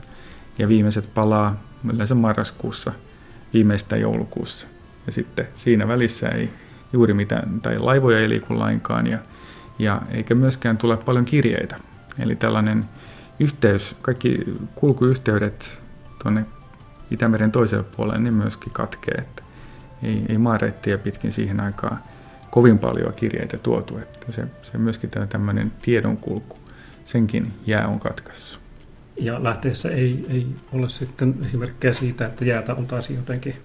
ja 0.58 0.68
viimeiset 0.68 1.14
palaa 1.14 1.62
yleensä 1.92 2.14
marraskuussa, 2.14 2.92
viimeistään 3.54 4.00
joulukuussa. 4.00 4.66
Ja 5.06 5.12
sitten 5.12 5.48
siinä 5.54 5.88
välissä 5.88 6.28
ei 6.28 6.50
juuri 6.92 7.14
mitään, 7.14 7.60
tai 7.60 7.78
laivoja 7.78 8.18
ei 8.18 8.28
liiku 8.28 8.58
lainkaan, 8.58 9.06
ja, 9.06 9.18
ja 9.78 10.02
eikä 10.10 10.34
myöskään 10.34 10.78
tule 10.78 10.96
paljon 10.96 11.24
kirjeitä. 11.24 11.76
Eli 12.18 12.36
tällainen 12.36 12.84
yhteys, 13.40 13.96
kaikki 14.02 14.38
kulkuyhteydet 14.74 15.78
tuonne 16.22 16.46
Itämeren 17.10 17.52
toiselle 17.52 17.84
puolelle, 17.96 18.18
niin 18.18 18.34
myöskin 18.34 18.72
katkee, 18.72 19.14
että 19.14 19.42
ei, 20.02 20.22
ei 20.28 20.38
maareittiä 20.38 20.98
pitkin 20.98 21.32
siihen 21.32 21.60
aikaan 21.60 21.98
kovin 22.50 22.78
paljon 22.78 23.12
kirjeitä 23.14 23.58
tuotu, 23.58 23.98
että 23.98 24.32
se, 24.32 24.44
se 24.62 24.78
myöskin 24.78 25.10
tämmöinen 25.10 25.72
tiedonkulku, 25.82 26.58
senkin 27.04 27.46
jää 27.66 27.88
on 27.88 28.00
katkaissut. 28.00 28.60
Ja 29.16 29.44
lähteessä 29.44 29.88
ei, 29.88 30.26
ei 30.28 30.46
ole 30.72 30.88
sitten 30.88 31.34
esimerkkejä 31.46 31.92
siitä, 31.92 32.26
että 32.26 32.44
jäätä 32.44 32.74
on 32.74 32.86
taas 32.86 33.10
jotenkin 33.10 33.56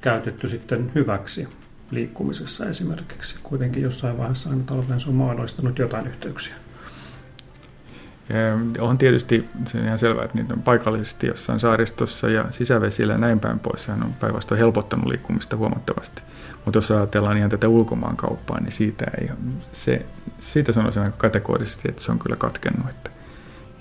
käytetty 0.00 0.48
sitten 0.48 0.90
hyväksi 0.94 1.48
liikkumisessa 1.90 2.68
esimerkiksi. 2.68 3.34
Kuitenkin 3.42 3.82
jossain 3.82 4.18
vaiheessa 4.18 4.50
aina 4.50 4.62
talven 4.66 5.00
se 5.00 5.08
on 5.08 5.14
mahdollistanut 5.14 5.78
jotain 5.78 6.06
yhteyksiä. 6.06 6.54
Ja 8.28 8.82
on 8.84 8.98
tietysti 8.98 9.48
se 9.66 9.78
on 9.78 9.84
ihan 9.84 9.98
selvää, 9.98 10.24
että 10.24 10.38
niitä 10.38 10.54
on 10.54 10.62
paikallisesti 10.62 11.26
jossain 11.26 11.60
saaristossa 11.60 12.28
ja 12.30 12.44
sisävesillä 12.50 13.12
ja 13.12 13.18
näin 13.18 13.40
päin 13.40 13.58
pois. 13.58 13.84
Sehän 13.84 14.02
on 14.02 14.14
päinvastoin 14.14 14.58
helpottanut 14.58 15.06
liikkumista 15.06 15.56
huomattavasti. 15.56 16.22
Mutta 16.64 16.76
jos 16.78 16.90
ajatellaan 16.90 17.38
ihan 17.38 17.50
tätä 17.50 17.68
ulkomaankauppaa, 17.68 18.60
niin 18.60 18.72
siitä, 18.72 19.06
ei, 19.20 19.28
se, 19.72 20.06
siitä 20.38 20.72
sanoisin 20.72 21.02
aika 21.02 21.16
kategorisesti, 21.16 21.88
että 21.88 22.02
se 22.02 22.12
on 22.12 22.18
kyllä 22.18 22.36
katkennut. 22.36 22.90
Että, 22.90 23.10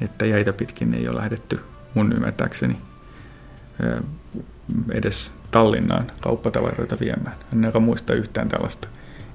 että 0.02 0.26
jäitä 0.26 0.54
pitkin 0.54 0.94
ei 0.94 1.08
ole 1.08 1.18
lähdetty 1.18 1.60
mun 1.94 2.14
ymmärtääkseni 2.14 2.78
edes 4.92 5.34
Tallinnaan 5.52 6.12
kauppatavaroita 6.22 6.98
viemään. 7.00 7.36
En 7.54 7.66
aika 7.66 7.80
muista 7.80 8.14
yhtään 8.14 8.48
tällaista 8.48 8.88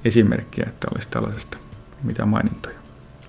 esimerkkiä, 0.05 0.65
että 0.69 0.89
olisi 0.95 1.09
tällaisesta 1.09 1.59
mitä 2.03 2.27
mainintoja. 2.27 2.82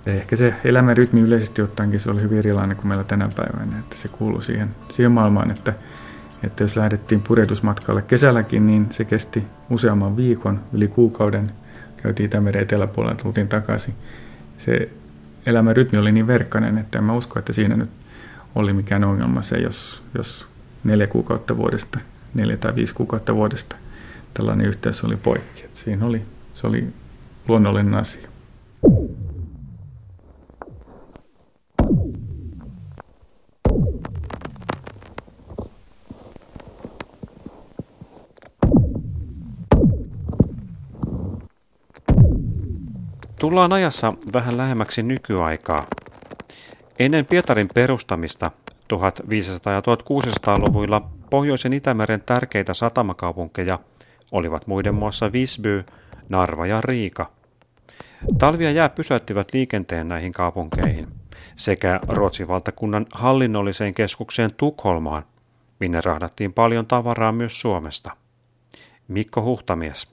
Ja 0.05 0.13
ehkä 0.13 0.35
se 0.35 0.53
elämän 0.63 0.97
rytmi 0.97 1.21
yleisesti 1.21 1.61
ottaenkin 1.61 1.99
se 1.99 2.11
oli 2.11 2.21
hyvin 2.21 2.37
erilainen 2.37 2.77
kuin 2.77 2.87
meillä 2.87 3.03
tänä 3.03 3.29
päivänä, 3.35 3.79
että 3.79 3.97
se 3.97 4.07
kuuluu 4.07 4.41
siihen, 4.41 4.69
siihen 4.89 5.11
maailmaan, 5.11 5.51
että, 5.51 5.73
että 6.43 6.63
jos 6.63 6.77
lähdettiin 6.77 7.21
purjehdusmatkalle 7.21 8.01
kesälläkin, 8.01 8.67
niin 8.67 8.87
se 8.89 9.05
kesti 9.05 9.43
useamman 9.69 10.17
viikon, 10.17 10.59
yli 10.73 10.87
kuukauden, 10.87 11.47
käytiin 12.03 12.25
Itämeren 12.25 12.63
eteläpuolella, 12.63 13.15
tultiin 13.15 13.47
takaisin. 13.47 13.93
Se 14.57 14.89
elämän 15.45 15.75
rytmi 15.75 15.99
oli 15.99 16.11
niin 16.11 16.27
verkkainen, 16.27 16.77
että 16.77 16.97
en 16.97 17.03
mä 17.03 17.13
usko, 17.13 17.39
että 17.39 17.53
siinä 17.53 17.75
nyt 17.75 17.89
oli 18.55 18.73
mikään 18.73 19.03
ongelma 19.03 19.41
se, 19.41 19.57
jos, 19.57 20.03
jos 20.17 20.47
neljä 20.83 21.07
kuukautta 21.07 21.57
vuodesta, 21.57 21.99
neljä 22.33 22.57
tai 22.57 22.75
viisi 22.75 22.93
kuukautta 22.93 23.35
vuodesta 23.35 23.75
tällainen 24.33 24.67
yhteys 24.67 25.03
oli 25.03 25.15
poikki. 25.15 25.65
Et 25.65 25.75
siinä 25.75 26.05
oli, 26.05 26.21
se 26.53 26.67
oli 26.67 26.87
luonnollinen 27.47 27.93
asia. 27.93 28.29
Tullaan 43.43 43.73
ajassa 43.73 44.13
vähän 44.33 44.57
lähemmäksi 44.57 45.03
nykyaikaa. 45.03 45.87
Ennen 46.99 47.25
Pietarin 47.25 47.69
perustamista 47.73 48.51
1500- 48.71 49.71
ja 49.71 49.81
1600-luvuilla 49.81 51.09
Pohjoisen 51.29 51.73
Itämeren 51.73 52.21
tärkeitä 52.21 52.73
satamakaupunkeja 52.73 53.79
olivat 54.31 54.67
muiden 54.67 54.95
muassa 54.95 55.31
Visby, 55.31 55.85
Narva 56.29 56.67
ja 56.67 56.81
Riika. 56.81 57.31
Talvia 58.37 58.71
jää 58.71 58.89
pysäyttivät 58.89 59.53
liikenteen 59.53 60.09
näihin 60.09 60.31
kaupunkeihin 60.31 61.07
sekä 61.55 61.99
Ruotsin 62.07 62.47
valtakunnan 62.47 63.05
hallinnolliseen 63.13 63.93
keskukseen 63.93 64.53
Tukholmaan, 64.57 65.23
minne 65.79 66.01
rahdattiin 66.01 66.53
paljon 66.53 66.87
tavaraa 66.87 67.31
myös 67.31 67.61
Suomesta. 67.61 68.11
Mikko 69.07 69.41
Huhtamies. 69.41 70.12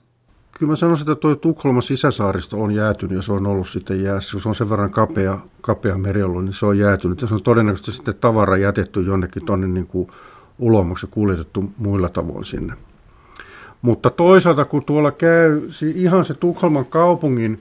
Kyllä 0.61 0.71
mä 0.71 0.75
sanoisin, 0.75 1.11
että 1.11 1.21
tuo 1.21 1.35
Tukholman 1.35 1.81
sisäsaaristo 1.81 2.61
on 2.61 2.71
jäätynyt 2.71 3.15
ja 3.15 3.21
se 3.21 3.33
on 3.33 3.47
ollut 3.47 3.69
sitten 3.69 4.03
jäässä. 4.03 4.39
Se 4.39 4.49
on 4.49 4.55
sen 4.55 4.69
verran 4.69 4.91
kapea, 4.91 5.39
kapea 5.61 5.97
merialue, 5.97 6.41
niin 6.41 6.53
se 6.53 6.65
on 6.65 6.77
jäätynyt. 6.77 7.21
Ja 7.21 7.27
se 7.27 7.33
on 7.33 7.43
todennäköisesti 7.43 7.91
sitten 7.91 8.15
tavara 8.15 8.57
jätetty 8.57 9.01
jonnekin 9.01 9.45
tuonne 9.45 9.67
niin 9.67 9.87
kuin 9.87 10.11
ulommaksi 10.59 11.05
ja 11.05 11.11
kuljetettu 11.11 11.71
muilla 11.77 12.09
tavoin 12.09 12.45
sinne. 12.45 12.73
Mutta 13.81 14.09
toisaalta 14.09 14.65
kun 14.65 14.83
tuolla 14.83 15.11
käy, 15.11 15.69
ihan 15.95 16.25
se 16.25 16.33
Tukholman 16.33 16.85
kaupungin 16.85 17.59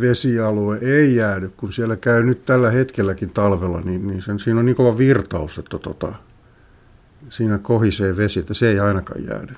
vesialue 0.00 0.78
ei 0.82 1.16
jäädy, 1.16 1.50
kun 1.56 1.72
siellä 1.72 1.96
käy 1.96 2.22
nyt 2.22 2.46
tällä 2.46 2.70
hetkelläkin 2.70 3.30
talvella, 3.30 3.80
niin, 3.80 4.06
niin 4.06 4.22
sen, 4.22 4.38
siinä 4.38 4.60
on 4.60 4.66
niin 4.66 4.76
kova 4.76 4.98
virtaus, 4.98 5.58
että 5.58 5.78
tota, 5.78 6.12
siinä 7.28 7.58
kohisee 7.58 8.16
vesi, 8.16 8.40
että 8.40 8.54
se 8.54 8.68
ei 8.68 8.80
ainakaan 8.80 9.24
jäädy 9.24 9.54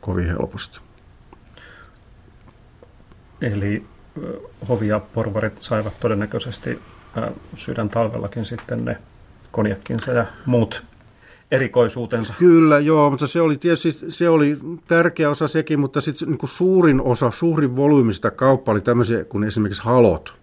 kovin 0.00 0.26
helposti. 0.26 0.91
Eli 3.42 3.84
hovi 4.68 4.88
ja 4.88 5.00
porvarit 5.00 5.62
saivat 5.62 6.00
todennäköisesti 6.00 6.78
sydän 7.54 7.88
talvellakin 7.88 8.44
sitten 8.44 8.84
ne 8.84 8.98
konjakkinsa 9.50 10.12
ja 10.12 10.26
muut 10.46 10.84
erikoisuutensa. 11.50 12.34
Kyllä, 12.38 12.78
joo, 12.78 13.10
mutta 13.10 13.26
se 13.26 13.40
oli 13.40 13.56
tietysti 13.56 14.10
se 14.10 14.28
oli 14.28 14.58
tärkeä 14.88 15.30
osa 15.30 15.48
sekin, 15.48 15.80
mutta 15.80 16.00
sitten 16.00 16.28
niin 16.28 16.38
suurin 16.44 17.00
osa, 17.00 17.30
suurin 17.30 17.76
volyymista 17.76 18.30
kauppa 18.30 18.72
oli 18.72 18.80
tämmöisiä 18.80 19.24
kuin 19.24 19.44
esimerkiksi 19.44 19.82
halot. 19.82 20.34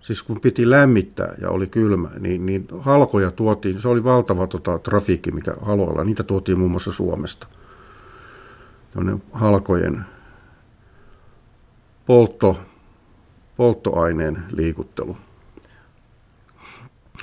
Siis 0.00 0.22
kun 0.22 0.40
piti 0.40 0.70
lämmittää 0.70 1.34
ja 1.40 1.50
oli 1.50 1.66
kylmä, 1.66 2.08
niin, 2.18 2.46
niin 2.46 2.68
halkoja 2.80 3.30
tuotiin, 3.30 3.82
se 3.82 3.88
oli 3.88 4.04
valtava 4.04 4.46
tota, 4.46 4.78
trafiikki, 4.78 5.30
mikä 5.30 5.54
haloilla, 5.62 6.04
niitä 6.04 6.22
tuotiin 6.22 6.58
muun 6.58 6.70
muassa 6.70 6.92
Suomesta. 6.92 7.46
halkojen 9.32 10.04
poltto, 12.08 12.58
polttoaineen 13.56 14.42
liikuttelu. 14.50 15.16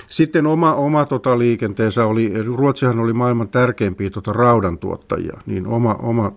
Sitten 0.06 0.46
oma, 0.46 0.74
oma 0.74 1.04
tota, 1.04 1.38
liikenteensä 1.38 2.06
oli, 2.06 2.32
Ruotsihan 2.42 2.98
oli 2.98 3.12
maailman 3.12 3.48
tärkeimpiä 3.48 4.10
tota, 4.10 4.32
raudantuottajia, 4.32 5.40
niin 5.46 5.66
oma, 5.66 5.94
oma 5.94 6.32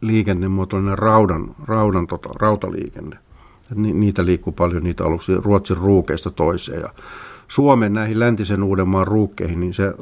liikennemuotoinen 0.00 0.98
raudan, 0.98 1.54
raudan 1.64 2.06
tota, 2.06 2.28
rautaliikenne. 2.34 3.18
Ni, 3.74 3.92
niitä 3.92 4.24
liikkuu 4.24 4.52
paljon 4.52 4.82
niitä 4.82 5.04
aluksi 5.04 5.32
Ruotsin 5.36 5.76
ruukeista 5.76 6.30
toiseen. 6.30 6.80
Ja 6.80 6.88
Suomen 7.48 7.92
näihin 7.92 8.20
läntisen 8.20 8.62
Uudenmaan 8.62 9.06
ruukkeihin, 9.06 9.60
niin 9.60 9.74
se 9.74 9.94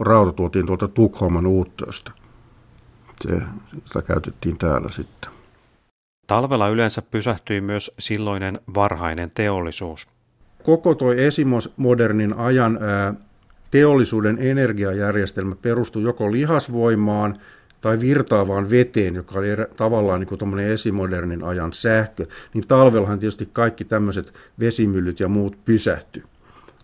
rauta 0.00 0.32
tuotiin 0.32 0.66
tuolta 0.66 0.88
Tukholman 0.88 1.46
uuttöstä. 1.46 2.12
Se, 3.20 3.42
sitä 3.84 4.02
käytettiin 4.02 4.58
täällä 4.58 4.90
sitten. 4.90 5.41
Talvella 6.32 6.68
yleensä 6.68 7.02
pysähtyi 7.02 7.60
myös 7.60 7.90
silloinen 7.98 8.60
varhainen 8.74 9.30
teollisuus 9.34 10.08
koko 10.62 10.94
tuo 10.94 11.12
esimodernin 11.12 12.34
ajan 12.36 12.78
teollisuuden 13.70 14.38
energiajärjestelmä 14.40 15.56
perustui 15.62 16.02
joko 16.02 16.32
lihasvoimaan 16.32 17.38
tai 17.80 18.00
virtaavaan 18.00 18.70
veteen, 18.70 19.14
joka 19.14 19.38
oli 19.38 19.46
tavallaan 19.76 20.20
niin 20.20 20.28
kuin 20.28 20.58
esimodernin 20.58 21.44
ajan 21.44 21.72
sähkö, 21.72 22.26
niin 22.54 22.68
talvellahan 22.68 23.18
tietysti 23.18 23.48
kaikki 23.52 23.84
tämmöiset 23.84 24.34
vesimyllyt 24.60 25.20
ja 25.20 25.28
muut 25.28 25.56
pysähtyi. 25.64 26.22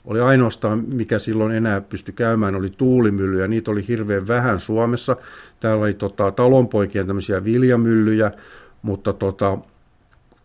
Oli 0.04 0.20
ainoastaan, 0.20 0.84
mikä 0.86 1.18
silloin 1.18 1.52
enää 1.52 1.80
pystyi 1.80 2.14
käymään, 2.14 2.54
oli 2.54 2.68
tuulimyllyjä. 2.76 3.48
Niitä 3.48 3.70
oli 3.70 3.88
hirveän 3.88 4.26
vähän 4.26 4.60
Suomessa. 4.60 5.16
Täällä 5.60 5.84
oli 5.84 5.94
tota, 5.94 6.30
talonpoikien 6.30 7.06
tämmöisiä 7.06 7.44
viljamyllyjä, 7.44 8.32
mutta 8.82 9.12
tota, 9.12 9.58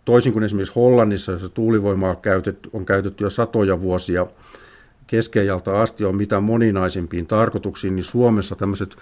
Toisin 0.06 0.34
kuin 0.34 0.43
esimerkiksi 0.43 0.74
Hollannissa, 0.76 1.32
jossa 1.32 1.50
tuulivoimaa 1.50 2.15
käytetty, 2.15 2.69
on 2.74 2.86
käytetty 2.86 3.24
jo 3.24 3.30
satoja 3.30 3.82
vuosia 3.82 4.28
keskeijältä 5.08 5.80
asti 5.80 6.06
on 6.06 6.15
mitä 6.15 6.39
moninaisimpiin 6.39 7.28
tarkoituksiin, 7.28 7.96
niin 7.96 8.04
Suomessa 8.04 8.56
tämmöiset 8.56 8.96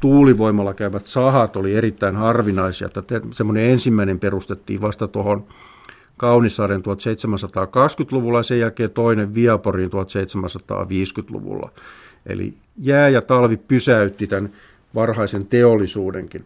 tuulivoimalla 0.00 0.74
käyvät 0.74 1.06
sahat 1.06 1.56
oli 1.56 1.74
erittäin 1.74 2.16
harvinaisia. 2.16 2.86
Että 2.86 3.20
semmoinen 3.32 3.64
ensimmäinen 3.64 4.18
perustettiin 4.18 4.80
vasta 4.80 5.08
tuohon 5.08 5.44
Kaunissaaren 6.16 6.82
1720-luvulla 6.82 8.38
ja 8.38 8.42
sen 8.42 8.60
jälkeen 8.60 8.90
toinen 8.90 9.34
Viaporin 9.34 9.90
1750-luvulla. 9.90 11.70
Eli 12.26 12.54
jää 12.78 13.08
ja 13.08 13.22
talvi 13.22 13.56
pysäytti 13.56 14.26
tämän 14.26 14.52
varhaisen 14.94 15.46
teollisuudenkin. 15.46 16.44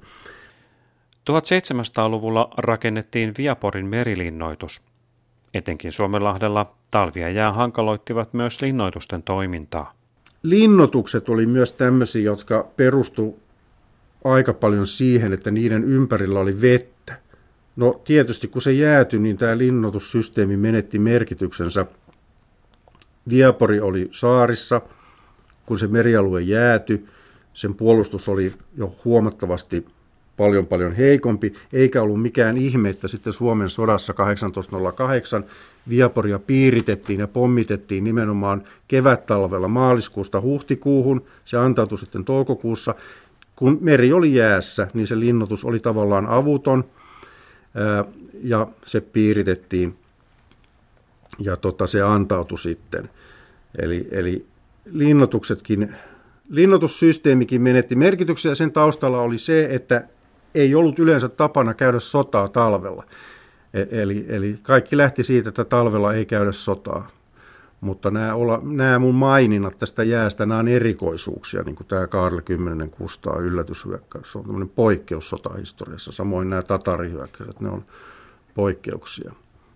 1700-luvulla 1.29 2.51
rakennettiin 2.59 3.35
Viaporin 3.39 3.87
merilinnoitus. 3.87 4.83
Etenkin 5.55 5.93
Suomenlahdella 5.93 6.75
talvia 6.91 7.31
jää 7.31 7.53
hankaloittivat 7.53 8.35
myös 8.35 8.63
linnoitusten 8.63 9.23
toimintaa. 9.23 9.93
Linnoitukset 10.43 11.29
oli 11.29 11.47
myös 11.47 11.73
tämmöisiä, 11.73 12.23
jotka 12.23 12.69
perustu 12.77 13.39
aika 14.25 14.53
paljon 14.55 14.87
siihen, 14.87 15.33
että 15.33 15.51
niiden 15.51 15.85
ympärillä 15.85 16.41
oli 16.41 16.61
vettä. 16.61 17.19
No 17.77 18.01
tietysti 18.05 18.49
kun 18.49 18.63
se 18.63 18.73
jäätyi, 18.73 19.21
niin 19.21 19.37
tämä 19.39 19.59
linnoitussysteemi 19.59 20.57
menetti 20.57 20.99
merkityksensä. 20.99 21.87
Viapori 23.29 23.81
oli 23.81 24.09
saarissa, 24.13 24.81
kun 25.67 25.79
se 25.79 25.87
merialue 25.87 26.41
jäätyi. 26.41 27.07
Sen 27.55 27.75
puolustus 27.75 28.29
oli 28.29 28.55
jo 28.77 28.97
huomattavasti 29.05 29.87
paljon 30.39 30.67
paljon 30.67 30.93
heikompi, 30.93 31.53
eikä 31.73 32.03
ollut 32.03 32.23
mikään 32.23 32.59
ihme, 32.59 32.91
että 32.91 33.09
sitten 33.09 33.33
Suomen 33.33 33.69
sodassa 33.69 34.15
1808 34.15 35.45
Viaporia 35.89 36.39
piiritettiin 36.39 37.21
ja 37.21 37.29
pommitettiin 37.29 38.05
nimenomaan 38.05 38.63
kevättalvella 38.89 39.69
maaliskuusta 39.69 40.41
huhtikuuhun. 40.41 41.25
Se 41.45 41.57
antautui 41.57 41.99
sitten 41.99 42.25
toukokuussa. 42.25 42.95
Kun 43.57 43.79
meri 43.81 44.13
oli 44.13 44.35
jäässä, 44.35 44.89
niin 44.95 45.07
se 45.07 45.21
linnoitus 45.21 45.65
oli 45.65 45.81
tavallaan 45.81 46.27
avuton 46.27 46.85
ja 48.43 48.67
se 48.85 49.01
piiritettiin 49.01 49.97
ja 51.39 51.57
tota, 51.57 51.87
se 51.87 52.03
antautui 52.03 52.59
sitten. 52.59 53.11
Eli, 53.79 54.09
eli 54.11 54.47
linnoituksetkin 54.93 55.95
Linnoitussysteemikin 56.51 57.63
menetti 57.63 57.97
merkityksen 57.97 58.51
ja 58.51 58.55
sen 58.55 58.73
taustalla 58.73 59.21
oli 59.21 59.39
se, 59.39 59.69
että 59.71 60.05
ei 60.55 60.75
ollut 60.75 60.99
yleensä 60.99 61.29
tapana 61.29 61.75
käydä 61.75 62.01
sotaa 62.01 62.49
talvella. 62.49 63.05
E- 63.75 64.03
eli, 64.03 64.27
eli 64.29 64.59
kaikki 64.63 64.97
lähti 64.97 65.25
siitä, 65.25 65.49
että 65.49 65.65
talvella 65.65 66.15
ei 66.15 66.27
käydä 66.27 66.53
sotaa. 66.53 67.09
Mutta 67.81 68.11
nämä, 68.11 68.35
olla, 68.35 68.61
nämä 68.63 68.99
mun 68.99 69.15
maininnat 69.15 69.79
tästä 69.79 70.03
jäästä, 70.03 70.47
nämä 70.47 70.61
on 70.61 70.69
erikoisuuksia, 70.69 71.63
niin 71.63 71.75
kuin 71.75 71.87
tämä 71.87 72.07
Karle 72.07 72.43
10. 72.43 72.91
Kustaa 72.91 73.37
yllätyshyökkäys. 73.37 74.33
Se 74.33 74.39
on 74.39 74.45
tämmöinen 74.45 74.69
poikkeus 74.69 75.29
sotahistoriassa. 75.29 76.13
Samoin 76.13 76.51
nämä 76.51 76.63
tatarihyökkäykset, 76.63 77.61
ne 77.61 77.69
on 77.71 77.85
poikkeuksia. 78.55 79.33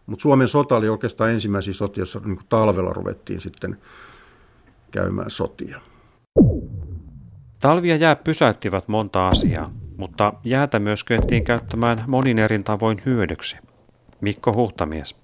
Mutta 0.06 0.22
Suomen 0.22 0.48
sota 0.48 0.76
oli 0.76 0.88
oikeastaan 0.88 1.30
ensimmäisiä 1.30 1.74
sotia, 1.74 2.00
joissa 2.00 2.20
niin 2.24 2.38
talvella 2.48 2.92
ruvettiin 2.92 3.40
sitten 3.40 3.78
käymään 4.90 5.30
sotia. 5.30 5.80
Talvia 7.60 7.96
jää 7.96 8.16
pysäyttivät 8.16 8.88
monta 8.88 9.28
asiaa 9.28 9.81
mutta 9.96 10.32
jäätä 10.44 10.78
myös 10.78 11.04
kyettiin 11.04 11.44
käyttämään 11.44 12.04
monin 12.06 12.38
erin 12.38 12.64
tavoin 12.64 13.02
hyödyksi. 13.06 13.56
Mikko 14.20 14.52
Huhtamies. 14.52 15.16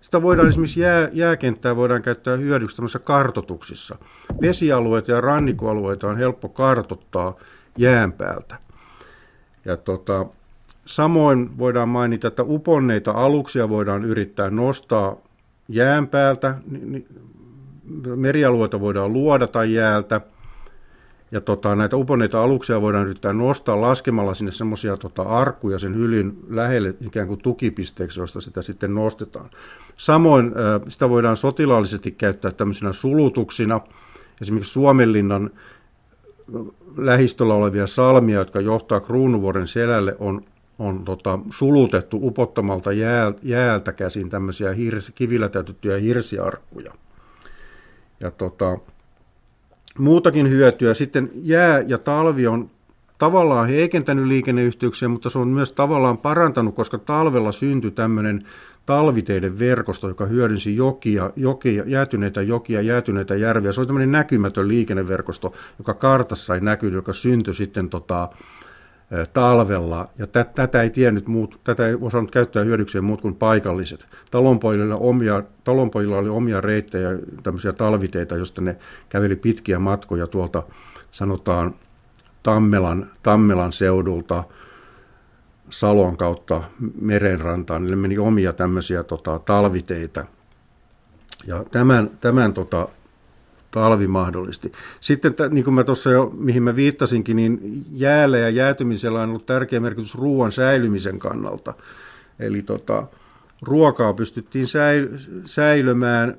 Sitä 0.00 0.22
voidaan 0.22 0.48
esimerkiksi 0.48 0.80
jää, 0.80 1.08
jääkenttää 1.12 1.76
voidaan 1.76 2.02
käyttää 2.02 2.36
hyödyksi 2.36 2.76
tämmöisissä 2.76 2.98
kartotuksissa. 2.98 3.96
Vesialueita 4.40 5.12
ja 5.12 5.20
rannikoalueita 5.20 6.06
on 6.06 6.18
helppo 6.18 6.48
kartottaa 6.48 7.36
jään 7.78 8.12
päältä. 8.12 8.56
Ja 9.64 9.76
tota, 9.76 10.26
samoin 10.84 11.58
voidaan 11.58 11.88
mainita, 11.88 12.28
että 12.28 12.42
uponneita 12.42 13.12
aluksia 13.12 13.68
voidaan 13.68 14.04
yrittää 14.04 14.50
nostaa 14.50 15.16
jään 15.68 16.08
päältä. 16.08 16.54
Merialueita 18.16 18.80
voidaan 18.80 19.12
luodata 19.12 19.64
jäältä– 19.64 20.20
Ja 21.32 21.40
tota, 21.40 21.74
näitä 21.76 21.96
uponeita 21.96 22.42
aluksia 22.42 22.80
voidaan 22.80 23.06
yrittää 23.06 23.32
nostaa 23.32 23.80
laskemalla 23.80 24.34
sinne 24.34 24.52
semmoisia 24.52 24.96
tota, 24.96 25.22
arkkuja 25.22 25.78
sen 25.78 25.94
hylin 25.94 26.38
lähelle 26.48 26.94
ikään 27.00 27.28
kuin 27.28 27.42
tukipisteeksi, 27.42 28.20
josta 28.20 28.40
sitä 28.40 28.62
sitten 28.62 28.94
nostetaan. 28.94 29.50
Samoin 29.96 30.52
sitä 30.88 31.08
voidaan 31.08 31.36
sotilaallisesti 31.36 32.10
käyttää 32.10 32.50
tämmöisenä 32.50 32.92
sulutuksina. 32.92 33.80
Esimerkiksi 34.40 34.72
Suomenlinnan 34.72 35.50
lähistöllä 36.96 37.54
olevia 37.54 37.86
salmia, 37.86 38.38
jotka 38.38 38.60
johtaa 38.60 39.00
Kruunuvuoren 39.00 39.68
selälle, 39.68 40.16
on, 40.18 40.44
on 40.78 41.04
tota, 41.04 41.38
sulutettu 41.50 42.18
upottamalta 42.22 42.92
jää, 42.92 43.32
jäältä 43.42 43.92
käsin 43.92 44.30
tämmöisiä 44.30 44.72
hirs, 44.72 45.12
kivillä 45.14 45.48
täytettyjä 45.48 45.96
hirsiarkkuja. 45.96 46.94
Ja 48.20 48.30
tota, 48.30 48.78
muutakin 49.98 50.48
hyötyä. 50.48 50.94
Sitten 50.94 51.30
jää 51.34 51.80
ja 51.86 51.98
talvi 51.98 52.46
on 52.46 52.70
tavallaan 53.18 53.68
heikentänyt 53.68 54.26
liikenneyhteyksiä, 54.26 55.08
mutta 55.08 55.30
se 55.30 55.38
on 55.38 55.48
myös 55.48 55.72
tavallaan 55.72 56.18
parantanut, 56.18 56.74
koska 56.74 56.98
talvella 56.98 57.52
syntyi 57.52 57.90
tämmöinen 57.90 58.42
talviteiden 58.86 59.58
verkosto, 59.58 60.08
joka 60.08 60.26
hyödynsi 60.26 60.76
jokia, 60.76 61.30
jokia, 61.36 61.84
jäätyneitä 61.86 62.42
jokia, 62.42 62.80
jäätyneitä 62.80 63.36
järviä. 63.36 63.72
Se 63.72 63.80
oli 63.80 63.86
tämmöinen 63.86 64.10
näkymätön 64.10 64.68
liikenneverkosto, 64.68 65.52
joka 65.78 65.94
kartassa 65.94 66.54
ei 66.54 66.60
näkynyt, 66.60 66.94
joka 66.94 67.12
syntyi 67.12 67.54
sitten 67.54 67.88
tota, 67.88 68.28
talvella. 69.32 70.08
Ja 70.18 70.26
tätä 70.26 70.82
ei 70.82 70.90
tiennyt 70.90 71.26
muut, 71.26 71.60
tätä 71.64 71.88
ei 71.88 71.96
osannut 72.00 72.30
käyttää 72.30 72.64
hyödykseen 72.64 73.04
muut 73.04 73.20
kuin 73.20 73.34
paikalliset. 73.34 74.06
Talonpojilla, 74.30 74.96
omia, 74.96 75.42
talonpojilla 75.64 76.18
oli 76.18 76.28
omia 76.28 76.60
reittejä, 76.60 77.10
tämmöisiä 77.42 77.72
talviteita, 77.72 78.36
joista 78.36 78.60
ne 78.60 78.76
käveli 79.08 79.36
pitkiä 79.36 79.78
matkoja 79.78 80.26
tuolta 80.26 80.62
sanotaan 81.10 81.74
Tammelan, 82.42 83.10
Tammelan 83.22 83.72
seudulta 83.72 84.44
Salon 85.70 86.16
kautta 86.16 86.62
merenrantaan. 87.00 87.82
Niille 87.82 87.96
meni 87.96 88.18
omia 88.18 88.52
tämmöisiä 88.52 89.02
tota, 89.02 89.38
talviteitä. 89.38 90.24
Ja 91.46 91.64
tämän, 91.70 92.10
tämän 92.20 92.54
tota, 92.54 92.88
talvi 93.70 94.06
mahdollisti. 94.06 94.72
Sitten, 95.00 95.34
niin 95.50 95.64
kuin 95.64 95.74
mä 95.74 95.84
tuossa 95.84 96.10
jo, 96.10 96.30
mihin 96.36 96.62
mä 96.62 96.76
viittasinkin, 96.76 97.36
niin 97.36 97.84
jäällä 97.92 98.38
ja 98.38 98.50
jäätymisellä 98.50 99.20
on 99.20 99.28
ollut 99.28 99.46
tärkeä 99.46 99.80
merkitys 99.80 100.14
ruoan 100.14 100.52
säilymisen 100.52 101.18
kannalta. 101.18 101.74
Eli 102.38 102.62
tota, 102.62 103.06
ruokaa 103.62 104.12
pystyttiin 104.12 104.66
säilymään, 105.46 106.38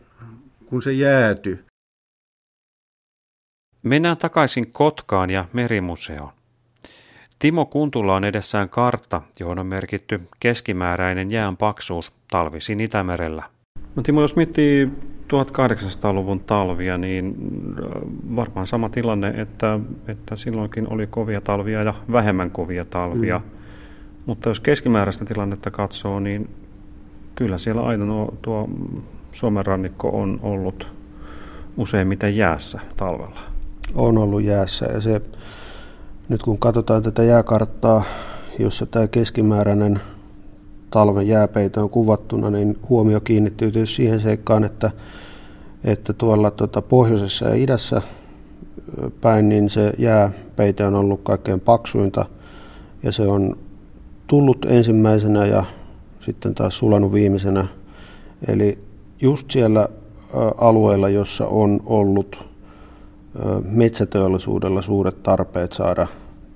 kun 0.66 0.82
se 0.82 0.94
jääty. 0.94 1.66
Mennään 3.84 4.18
takaisin 4.18 4.72
Kotkaan 4.72 5.30
ja 5.30 5.46
merimuseoon. 5.54 6.32
Timo 7.40 7.66
Kuntula 7.66 8.16
on 8.16 8.24
edessään 8.24 8.70
kartta, 8.70 9.22
johon 9.40 9.60
on 9.60 9.68
merkitty 9.68 10.22
keskimääräinen 10.40 11.32
jään 11.32 11.58
paksuus 11.58 12.12
talvisin 12.32 12.80
Itämerellä. 12.80 13.44
No 13.96 14.04
Timo, 14.04 14.22
jos 14.22 14.36
miettii 14.36 14.90
1800-luvun 15.34 16.40
talvia, 16.40 16.98
niin 16.98 17.36
äh, 17.80 18.02
varmaan 18.36 18.68
sama 18.68 18.90
tilanne, 18.90 19.30
että, 19.30 19.80
että 20.08 20.36
silloinkin 20.36 20.94
oli 20.94 21.08
kovia 21.08 21.42
talvia 21.42 21.84
ja 21.84 21.94
vähemmän 22.12 22.52
kovia 22.52 22.86
talvia. 22.86 23.38
Mm. 23.38 23.44
Mutta 24.26 24.50
jos 24.50 24.60
keskimääräistä 24.60 25.26
tilannetta 25.26 25.72
katsoo, 25.72 26.20
niin 26.20 26.50
kyllä 27.36 27.58
siellä 27.58 27.82
aina 27.82 28.06
nuo, 28.06 28.34
tuo 28.42 28.70
Suomen 29.32 29.66
rannikko 29.66 30.10
on 30.10 30.40
ollut 30.44 30.88
useimmiten 31.78 32.38
jäässä 32.38 32.80
talvella. 32.98 33.40
On 33.96 34.18
ollut 34.18 34.44
jäässä 34.44 34.86
ja 34.86 35.02
se, 35.02 35.22
nyt 36.30 36.44
kun 36.44 36.58
katsotaan 36.58 37.04
tätä 37.04 37.24
jääkarttaa, 37.24 38.04
jossa 38.60 38.86
tämä 38.86 39.08
keskimääräinen 39.08 40.00
talven 40.92 41.28
jääpeite 41.28 41.80
on 41.80 41.90
kuvattuna, 41.90 42.50
niin 42.50 42.80
huomio 42.90 43.22
kiinnittyy 43.22 43.72
tietysti 43.72 43.96
siihen 43.96 44.20
seikkaan, 44.20 44.64
että, 44.64 44.92
että 45.84 46.14
tuolla 46.14 46.52
tuota, 46.52 46.82
pohjoisessa 46.82 47.46
ja 47.46 47.56
idässä 47.56 48.02
päin 49.22 49.50
niin 49.50 49.70
se 49.70 49.94
jääpeite 49.98 50.86
on 50.86 50.96
ollut 50.96 51.20
kaikkein 51.24 51.60
paksuinta 51.60 52.26
ja 53.04 53.12
se 53.12 53.28
on 53.28 53.58
tullut 54.28 54.66
ensimmäisenä 54.70 55.46
ja 55.46 55.66
sitten 56.20 56.56
taas 56.56 56.78
sulanut 56.78 57.14
viimeisenä. 57.14 57.68
Eli 58.48 58.80
just 59.22 59.52
siellä 59.52 59.90
alueilla, 60.58 61.10
jossa 61.10 61.48
on 61.48 61.80
ollut 61.86 62.40
metsäteollisuudella 63.64 64.82
suuret 64.82 65.24
tarpeet 65.24 65.72
saada 65.72 66.08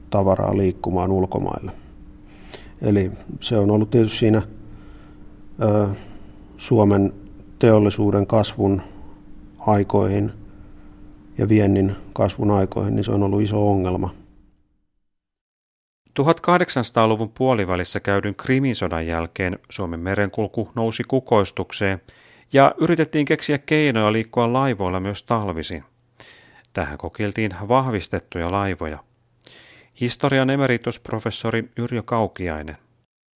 tavaraa 0.10 0.58
liikkumaan 0.58 1.12
ulkomaille. 1.12 1.85
Eli 2.82 3.12
se 3.42 3.58
on 3.58 3.72
ollut 3.72 3.90
tietysti 3.90 4.18
siinä 4.18 4.42
ö, 5.62 5.88
Suomen 6.58 7.14
teollisuuden 7.60 8.28
kasvun 8.28 8.82
aikoihin 9.60 10.32
ja 11.38 11.50
viennin 11.50 11.96
kasvun 12.14 12.52
aikoihin, 12.52 12.96
niin 12.96 13.04
se 13.04 13.12
on 13.12 13.24
ollut 13.24 13.42
iso 13.42 13.72
ongelma. 13.72 14.14
1800-luvun 16.20 17.32
puolivälissä 17.38 18.00
käydyn 18.00 18.36
Krimin 18.36 18.76
jälkeen 19.08 19.60
Suomen 19.70 20.00
merenkulku 20.00 20.70
nousi 20.76 21.04
kukoistukseen 21.08 22.02
ja 22.54 22.76
yritettiin 22.78 23.26
keksiä 23.26 23.58
keinoja 23.58 24.12
liikkua 24.12 24.54
laivoilla 24.54 25.00
myös 25.00 25.24
talvisin. 25.24 25.84
Tähän 26.74 26.98
kokeiltiin 26.98 27.52
vahvistettuja 27.68 28.52
laivoja– 28.52 29.00
Historian 30.02 30.50
emeritusprofessori 30.50 31.70
Yrjö 31.78 32.04
Kaukiainen. 32.04 32.78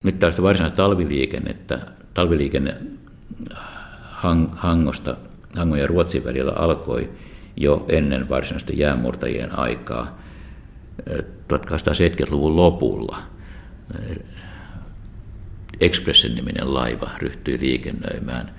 Nyt 0.04 0.18
tällaista 0.18 0.42
varsinaista 0.42 0.76
talviliikennettä, 0.76 1.86
talviliikenne 2.14 2.76
hang, 4.02 4.48
Hangosta, 4.54 5.16
Hangon 5.56 5.78
ja 5.78 5.86
Ruotsin 5.86 6.24
välillä 6.24 6.52
alkoi 6.52 7.10
jo 7.56 7.86
ennen 7.88 8.28
varsinaista 8.28 8.72
jäämurtajien 8.72 9.58
aikaa 9.58 10.18
1870-luvun 11.52 12.56
lopulla. 12.56 13.18
Expressen 15.80 16.34
niminen 16.34 16.74
laiva 16.74 17.10
ryhtyi 17.18 17.58
liikennöimään 17.60 18.54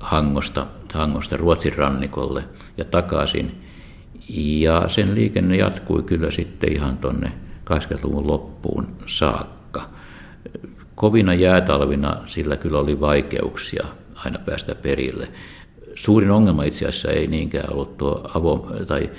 Hangosta, 0.00 0.66
Hangosta 0.94 1.36
Ruotsin 1.36 1.76
rannikolle 1.76 2.44
ja 2.76 2.84
takaisin 2.84 3.65
ja 4.28 4.88
sen 4.88 5.14
liikenne 5.14 5.56
jatkui 5.56 6.02
kyllä 6.02 6.30
sitten 6.30 6.72
ihan 6.72 6.96
tuonne 6.98 7.32
80-luvun 7.70 8.26
loppuun 8.26 8.88
saakka. 9.06 9.88
Kovina 10.94 11.34
jäätalvina 11.34 12.16
sillä 12.26 12.56
kyllä 12.56 12.78
oli 12.78 13.00
vaikeuksia 13.00 13.86
aina 14.14 14.38
päästä 14.38 14.74
perille. 14.74 15.28
Suurin 15.94 16.30
ongelma 16.30 16.64
itse 16.64 16.86
asiassa 16.86 17.10
ei 17.10 17.26
niinkään 17.26 17.72
ollut 17.72 17.96
tuo 17.96 18.30
avo, 18.34 18.72
tai 18.86 19.10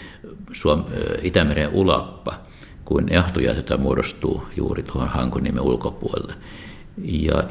Suom, 0.53 0.83
Itämeren 1.21 1.69
ulappa, 1.73 2.33
kuin 2.85 3.07
jahtojäät, 3.11 3.55
joita 3.55 3.77
muodostuu 3.77 4.43
juuri 4.55 4.83
tuohon 4.83 5.09
Hankoniemen 5.09 5.63
ulkopuolelle. 5.63 6.33
Ja 7.03 7.43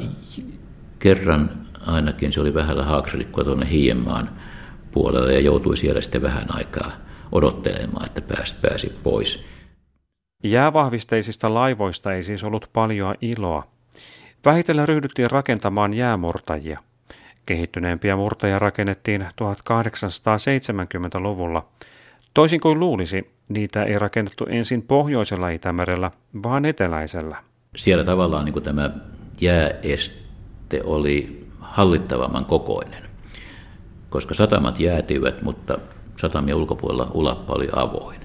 kerran 0.99 1.51
ainakin 1.87 2.33
se 2.33 2.41
oli 2.41 2.55
vähällä 2.55 2.85
haaksirikkoa 2.85 3.45
tuonne 3.45 3.71
Hiienmaan 3.71 4.31
puolelle 4.93 5.35
ja 5.35 5.41
joutui 5.41 5.77
siellä 5.77 6.01
sitten 6.01 6.23
vähän 6.23 6.47
aikaa 6.49 7.06
odottelemaan, 7.33 8.07
että 8.07 8.21
pääsi, 8.21 8.57
pääsi 8.63 8.93
pois. 9.03 9.45
Jäävahvisteisista 10.45 11.55
laivoista 11.55 12.13
ei 12.13 12.23
siis 12.23 12.45
ollut 12.45 12.71
paljon 12.73 13.15
iloa. 13.21 13.67
Vähitellen 14.45 14.89
ryhdyttiin 14.89 15.31
rakentamaan 15.31 15.95
jäämurtajia. 15.95 16.79
Kehittyneempiä 17.47 18.17
murtajia 18.17 18.59
rakennettiin 18.59 19.23
1870-luvulla. 19.23 21.69
Toisin 22.35 22.61
kuin 22.61 22.81
luulisi, 22.81 23.31
niitä 23.49 23.85
ei 23.85 23.99
rakennettu 23.99 24.47
ensin 24.49 24.83
pohjoisella 24.83 25.49
Itämerellä, 25.49 26.11
vaan 26.43 26.65
eteläisellä. 26.65 27.37
Siellä 27.77 28.05
tavallaan 28.05 28.45
niin 28.45 28.53
kuin 28.53 28.65
tämä 28.65 28.91
jääeste 29.41 30.81
oli 30.85 31.47
hallittavamman 31.61 32.45
kokoinen, 32.45 33.03
koska 34.11 34.35
satamat 34.35 34.81
jäätyivät, 34.81 35.43
mutta 35.43 35.79
satamien 36.21 36.57
ulkopuolella 36.57 37.11
ulappa 37.15 37.55
oli 37.55 37.69
avoin. 37.73 38.21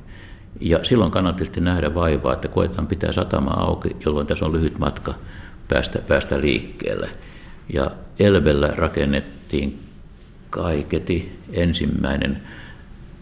Ja 0.60 0.80
silloin 0.84 1.12
kannatti 1.12 1.43
sitten 1.45 1.63
nähdä 1.63 1.93
vaivaa, 1.93 2.34
että 2.34 2.47
koetaan 2.47 2.88
pitää 2.88 3.12
satama 3.12 3.51
auki, 3.51 3.95
jolloin 4.06 4.27
tässä 4.27 4.45
on 4.45 4.54
lyhyt 4.54 4.80
matka 4.80 5.13
päästä, 5.67 5.99
päästä 5.99 6.41
liikkeelle. 6.41 7.10
Ja 7.73 7.91
Elvellä 8.19 8.67
rakennettiin 8.67 9.80
kaiketi 10.49 11.39
ensimmäinen 11.54 12.41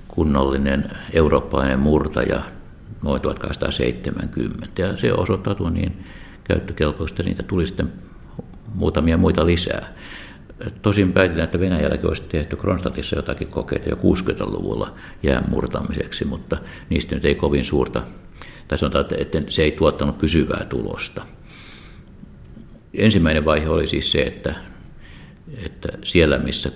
kunnollinen 0.07 0.91
eurooppalainen 1.13 1.79
murtaja 1.79 2.41
noin 3.03 3.21
1870. 3.21 4.67
Ja 4.77 4.97
se 4.97 5.13
osoittautui 5.13 5.71
niin 5.71 6.05
käyttökelpoista, 6.43 7.23
niitä 7.23 7.43
tuli 7.43 7.67
sitten 7.67 7.93
muutamia 8.75 9.17
muita 9.17 9.45
lisää. 9.45 9.87
Tosin 10.81 11.13
päätetään, 11.13 11.43
että 11.43 11.59
Venäjälläkin 11.59 12.07
olisi 12.07 12.23
tehty 12.29 12.55
Kronstadtissa 12.55 13.15
jotakin 13.15 13.47
kokeita 13.47 13.89
jo 13.89 13.95
60-luvulla 13.95 14.95
jään 15.23 15.49
murtamiseksi, 15.49 16.25
mutta 16.25 16.57
niistä 16.89 17.15
nyt 17.15 17.25
ei 17.25 17.35
kovin 17.35 17.65
suurta, 17.65 18.03
tai 18.67 18.77
sanotaan, 18.77 19.05
että 19.17 19.41
se 19.49 19.63
ei 19.63 19.71
tuottanut 19.71 20.17
pysyvää 20.17 20.65
tulosta. 20.69 21.21
Ensimmäinen 22.93 23.45
vaihe 23.45 23.69
oli 23.69 23.87
siis 23.87 24.11
se, 24.11 24.21
että, 24.21 24.55
että 25.65 25.89
siellä 26.03 26.37
missä 26.37 26.71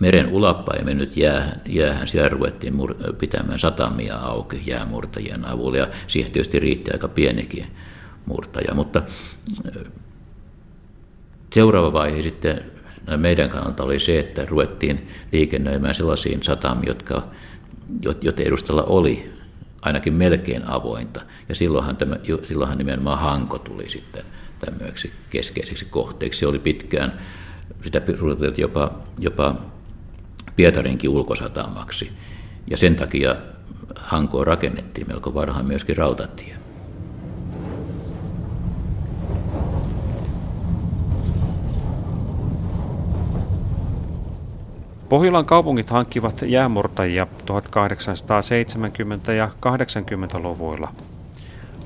meren 0.00 0.28
ulapäin 0.28 0.84
mennyt 0.84 1.16
jäähän, 1.16 1.60
jäähän 1.66 2.08
siellä 2.08 2.28
ruvettiin 2.28 2.74
mur- 2.74 3.12
pitämään 3.12 3.58
satamia 3.58 4.16
auki 4.16 4.62
jäämurtajien 4.66 5.44
avulla 5.44 5.78
ja 5.78 5.88
siihen 6.06 6.32
tietysti 6.32 6.58
riitti 6.58 6.90
aika 6.92 7.08
pienikin 7.08 7.66
murtaja, 8.26 8.74
mutta 8.74 9.02
seuraava 11.54 11.92
vaihe 11.92 12.22
sitten 12.22 12.64
meidän 13.16 13.50
kannalta 13.50 13.84
oli 13.84 14.00
se, 14.00 14.18
että 14.18 14.46
ruvettiin 14.46 15.08
liikennöimään 15.32 15.94
sellaisiin 15.94 16.42
satamiin, 16.42 16.86
jotka, 16.86 17.28
joiden 18.22 18.46
edustalla 18.46 18.82
oli 18.82 19.32
ainakin 19.82 20.12
melkein 20.12 20.66
avointa. 20.66 21.20
Ja 21.48 21.54
silloinhan, 21.54 21.96
tämä, 21.96 22.16
silloinhan 22.48 22.78
nimenomaan 22.78 23.18
Hanko 23.18 23.58
tuli 23.58 23.90
sitten 23.90 24.24
tämmöiseksi 24.58 25.12
keskeiseksi 25.30 25.84
kohteeksi. 25.84 26.40
Se 26.40 26.46
oli 26.46 26.58
pitkään, 26.58 27.20
sitä 27.84 28.02
suunniteltiin 28.18 28.62
jopa, 28.62 28.98
jopa 29.18 29.54
Pietarinkin 30.56 31.10
ulkosatamaksi. 31.10 32.10
Ja 32.70 32.76
sen 32.76 32.96
takia 32.96 33.36
Hankoon 33.96 34.46
rakennettiin 34.46 35.08
melko 35.08 35.34
varhaan 35.34 35.66
myöskin 35.66 35.96
rautatie. 35.96 36.54
Pohjolan 45.10 45.44
kaupungit 45.44 45.90
hankkivat 45.90 46.42
jäämurtajia 46.46 47.26
1870- 49.26 49.32
ja 49.32 49.50
80-luvuilla. 49.66 50.88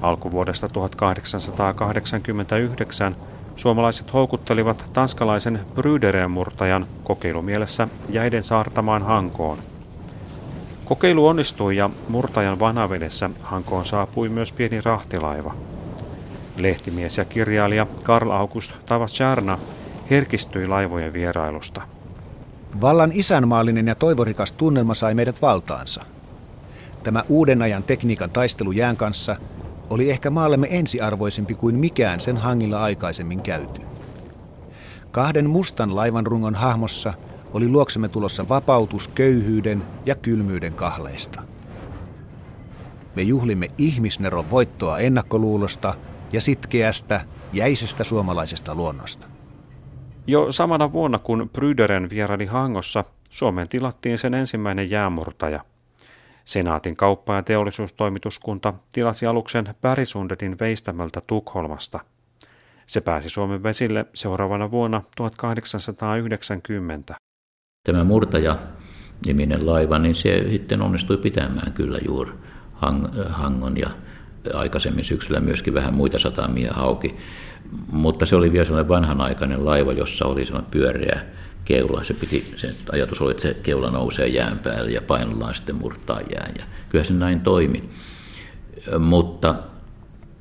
Alkuvuodesta 0.01 0.69
1889 0.69 3.17
suomalaiset 3.57 4.13
houkuttelivat 4.13 4.91
tanskalaisen 4.93 5.61
Bryderen 5.75 6.31
murtajan 6.31 6.87
kokeilumielessä 7.05 7.89
jäiden 8.09 8.43
saartamaan 8.43 9.03
Hankoon. 9.03 9.59
Kokeilu 10.85 11.27
onnistui 11.27 11.77
ja 11.77 11.91
murtajan 12.09 12.59
vanavedessä 12.59 13.31
Hankoon 13.43 13.87
saapui 13.87 14.29
myös 14.29 14.53
pieni 14.53 14.81
rahtilaiva. 14.81 15.55
Lehtimies 16.57 17.19
ja 17.19 17.25
kirjailija 17.25 17.87
Karl 18.03 18.31
August 18.31 18.73
Tavasjarna 18.87 19.59
herkistyi 20.11 20.67
laivojen 20.67 21.13
vierailusta– 21.13 21.83
Vallan 22.81 23.11
isänmaallinen 23.15 23.87
ja 23.87 23.95
toivorikas 23.95 24.53
tunnelma 24.53 24.95
sai 24.95 25.15
meidät 25.15 25.43
valtaansa. 25.43 26.03
Tämä 27.03 27.25
uuden 27.29 27.63
ajan 27.63 27.83
tekniikan 27.83 28.31
taistelu 28.31 28.73
jään 28.73 28.97
kanssa 28.97 29.37
oli 29.91 30.11
ehkä 30.11 30.31
maallemme 30.31 30.67
ensiarvoisempi 30.71 31.55
kuin 31.55 31.75
mikään 31.75 32.21
sen 32.21 32.37
hangilla 32.37 32.83
aikaisemmin 32.83 33.43
käyty. 33.43 33.81
Kahden 35.11 35.51
mustan 35.51 35.97
laivan 35.97 36.27
rungon 36.27 36.55
hahmossa 36.55 37.15
oli 37.53 37.69
luoksemme 37.69 38.09
tulossa 38.09 38.49
vapautus 38.49 39.09
köyhyyden 39.09 39.83
ja 40.07 40.15
kylmyyden 40.15 40.75
kahleista. 40.75 41.43
Me 43.17 43.23
juhlimme 43.23 43.71
ihmisneron 43.79 44.51
voittoa 44.51 44.99
ennakkoluulosta 44.99 45.95
ja 46.33 46.41
sitkeästä, 46.41 47.21
jäisestä 47.53 48.05
suomalaisesta 48.05 48.75
luonnosta. 48.75 49.34
Jo 50.27 50.53
samana 50.53 50.93
vuonna, 50.93 51.19
kun 51.19 51.51
Bryderen 51.53 52.11
vieraili 52.11 52.47
Hangossa, 52.47 53.05
Suomeen 53.31 53.69
tilattiin 53.69 54.19
sen 54.19 54.35
ensimmäinen 54.35 54.91
jäämurtaja. 54.91 55.61
Senaatin 56.45 56.97
kauppa- 56.97 57.35
ja 57.35 57.43
teollisuustoimituskunta 57.43 58.75
tilasi 58.93 59.27
aluksen 59.27 59.75
Pärisundetin 59.81 60.57
veistämöltä 60.61 61.23
Tukholmasta. 61.27 62.01
Se 62.87 63.01
pääsi 63.01 63.29
Suomen 63.29 63.63
vesille 63.63 64.07
seuraavana 64.15 64.71
vuonna 64.71 65.03
1890. 65.17 67.15
Tämä 67.87 68.05
murtaja 68.05 68.59
niminen 69.27 69.67
laiva, 69.67 69.99
niin 69.99 70.15
se 70.15 70.47
sitten 70.51 70.83
onnistui 70.83 71.17
pitämään 71.17 71.73
kyllä 71.73 71.99
juuri 72.07 72.33
Hangon 73.29 73.77
ja 73.77 73.91
aikaisemmin 74.55 75.05
syksyllä 75.05 75.41
myöskin 75.41 75.75
vähän 75.75 75.95
muita 75.95 76.19
satamia 76.19 76.73
auki. 76.75 77.17
Mutta 77.93 78.27
se 78.27 78.37
oli 78.37 78.53
vielä 78.53 78.65
sellainen 78.65 78.89
vanhanaikainen 78.89 79.65
laiva, 79.65 79.93
jossa 79.93 80.27
oli 80.27 80.45
sellainen 80.45 80.71
pyöreä 80.71 81.21
keula. 81.65 82.05
Se 82.05 82.15
piti, 82.15 82.53
sen 82.57 82.75
ajatus 82.93 83.21
oli, 83.21 83.31
että 83.31 83.43
se 83.43 83.57
keula 83.63 83.91
nousee 83.91 84.29
jään 84.29 84.59
päälle 84.59 84.91
ja 84.91 85.03
painollaan 85.03 85.55
sitten 85.55 85.77
murtaa 85.77 86.21
jään. 86.21 86.55
Ja 86.59 86.65
kyllä 86.89 87.05
se 87.05 87.15
näin 87.15 87.41
toimi. 87.41 87.85
Mutta 88.99 89.55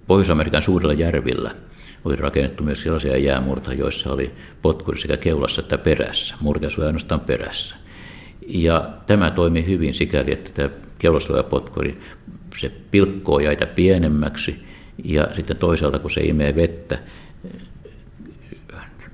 Pohjois-Amerikan 0.08 0.64
suurilla 0.64 0.94
järvillä 0.94 1.52
oli 2.06 2.16
rakennettu 2.16 2.64
myös 2.64 2.84
sellaisia 2.84 3.18
jäämurta, 3.18 3.74
joissa 3.74 4.14
oli 4.14 4.32
potkuri 4.62 5.02
sekä 5.02 5.18
keulassa 5.18 5.62
että 5.62 5.78
perässä. 5.78 6.36
Murtaja 6.40 6.86
ainoastaan 6.86 7.20
perässä. 7.20 7.76
Ja 8.48 8.90
tämä 9.08 9.32
toimi 9.32 9.66
hyvin 9.66 9.94
sikäli, 9.94 10.32
että 10.32 10.52
tämä 10.54 10.70
keulassa 11.00 11.34
oleva 11.34 11.50
potkuri, 11.50 12.00
se 12.58 12.72
pilkkoo 12.92 13.40
jäitä 13.40 13.66
pienemmäksi 13.66 14.64
ja 15.04 15.28
sitten 15.36 15.58
toisaalta 15.58 16.00
kun 16.00 16.12
se 16.12 16.22
imee 16.22 16.56
vettä 16.56 17.00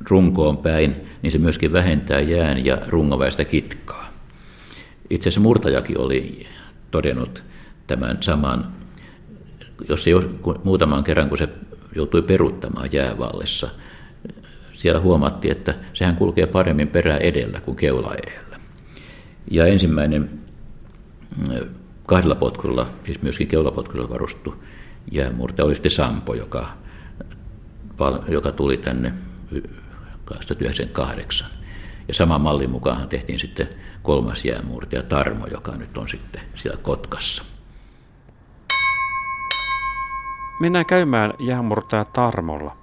runkoon 0.09 0.57
päin, 0.57 0.95
niin 1.21 1.31
se 1.31 1.37
myöskin 1.37 1.73
vähentää 1.73 2.19
jään 2.19 2.65
ja 2.65 2.77
rungoväistä 2.87 3.45
kitkaa. 3.45 4.09
Itse 5.09 5.29
asiassa 5.29 5.41
murtajakin 5.41 5.99
oli 5.99 6.45
todennut 6.91 7.43
tämän 7.87 8.17
saman, 8.21 8.71
jos 9.89 10.03
se 10.03 10.11
muutaman 10.63 11.03
kerran, 11.03 11.29
kun 11.29 11.37
se 11.37 11.49
joutui 11.95 12.21
peruuttamaan 12.21 12.89
jäävallissa, 12.91 13.69
siellä 14.73 14.99
huomattiin, 14.99 15.51
että 15.51 15.75
sehän 15.93 16.15
kulkee 16.15 16.45
paremmin 16.45 16.87
perää 16.87 17.17
edellä 17.17 17.61
kuin 17.61 17.77
keula 17.77 18.13
edellä. 18.23 18.57
Ja 19.51 19.65
ensimmäinen 19.65 20.29
kahdella 22.05 22.35
potkulla, 22.35 22.89
siis 23.05 23.21
myöskin 23.21 23.47
keulapotkulla 23.47 24.09
varustettu 24.09 24.63
jäämurtaja 25.11 25.65
oli 25.65 25.75
sitten 25.75 25.91
Sampo, 25.91 26.33
joka, 26.33 26.67
joka 28.27 28.51
tuli 28.51 28.77
tänne 28.77 29.13
1998. 29.49 31.47
Ja 32.07 32.13
saman 32.13 32.41
mallin 32.41 32.69
mukaan 32.69 33.09
tehtiin 33.09 33.39
sitten 33.39 33.67
kolmas 34.03 34.45
jäämurtaja 34.45 35.03
Tarmo, 35.03 35.47
joka 35.47 35.75
nyt 35.75 35.97
on 35.97 36.09
sitten 36.09 36.41
siellä 36.55 36.79
Kotkassa. 36.81 37.43
Mennään 40.59 40.85
käymään 40.85 41.33
jäämurtaja 41.39 42.05
Tarmolla. 42.05 42.75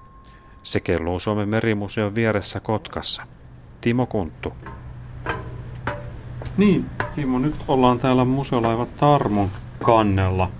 Se 0.62 0.80
kelluu 0.80 1.18
Suomen 1.18 1.48
merimuseon 1.48 2.14
vieressä 2.14 2.60
Kotkassa. 2.60 3.22
Timo 3.80 4.06
Kunttu. 4.06 4.52
Niin, 6.56 6.90
Timo, 7.14 7.38
nyt 7.38 7.54
ollaan 7.68 7.98
täällä 7.98 8.24
museolaiva 8.24 8.86
Tarmon 8.86 9.50
kannella. 9.82 10.50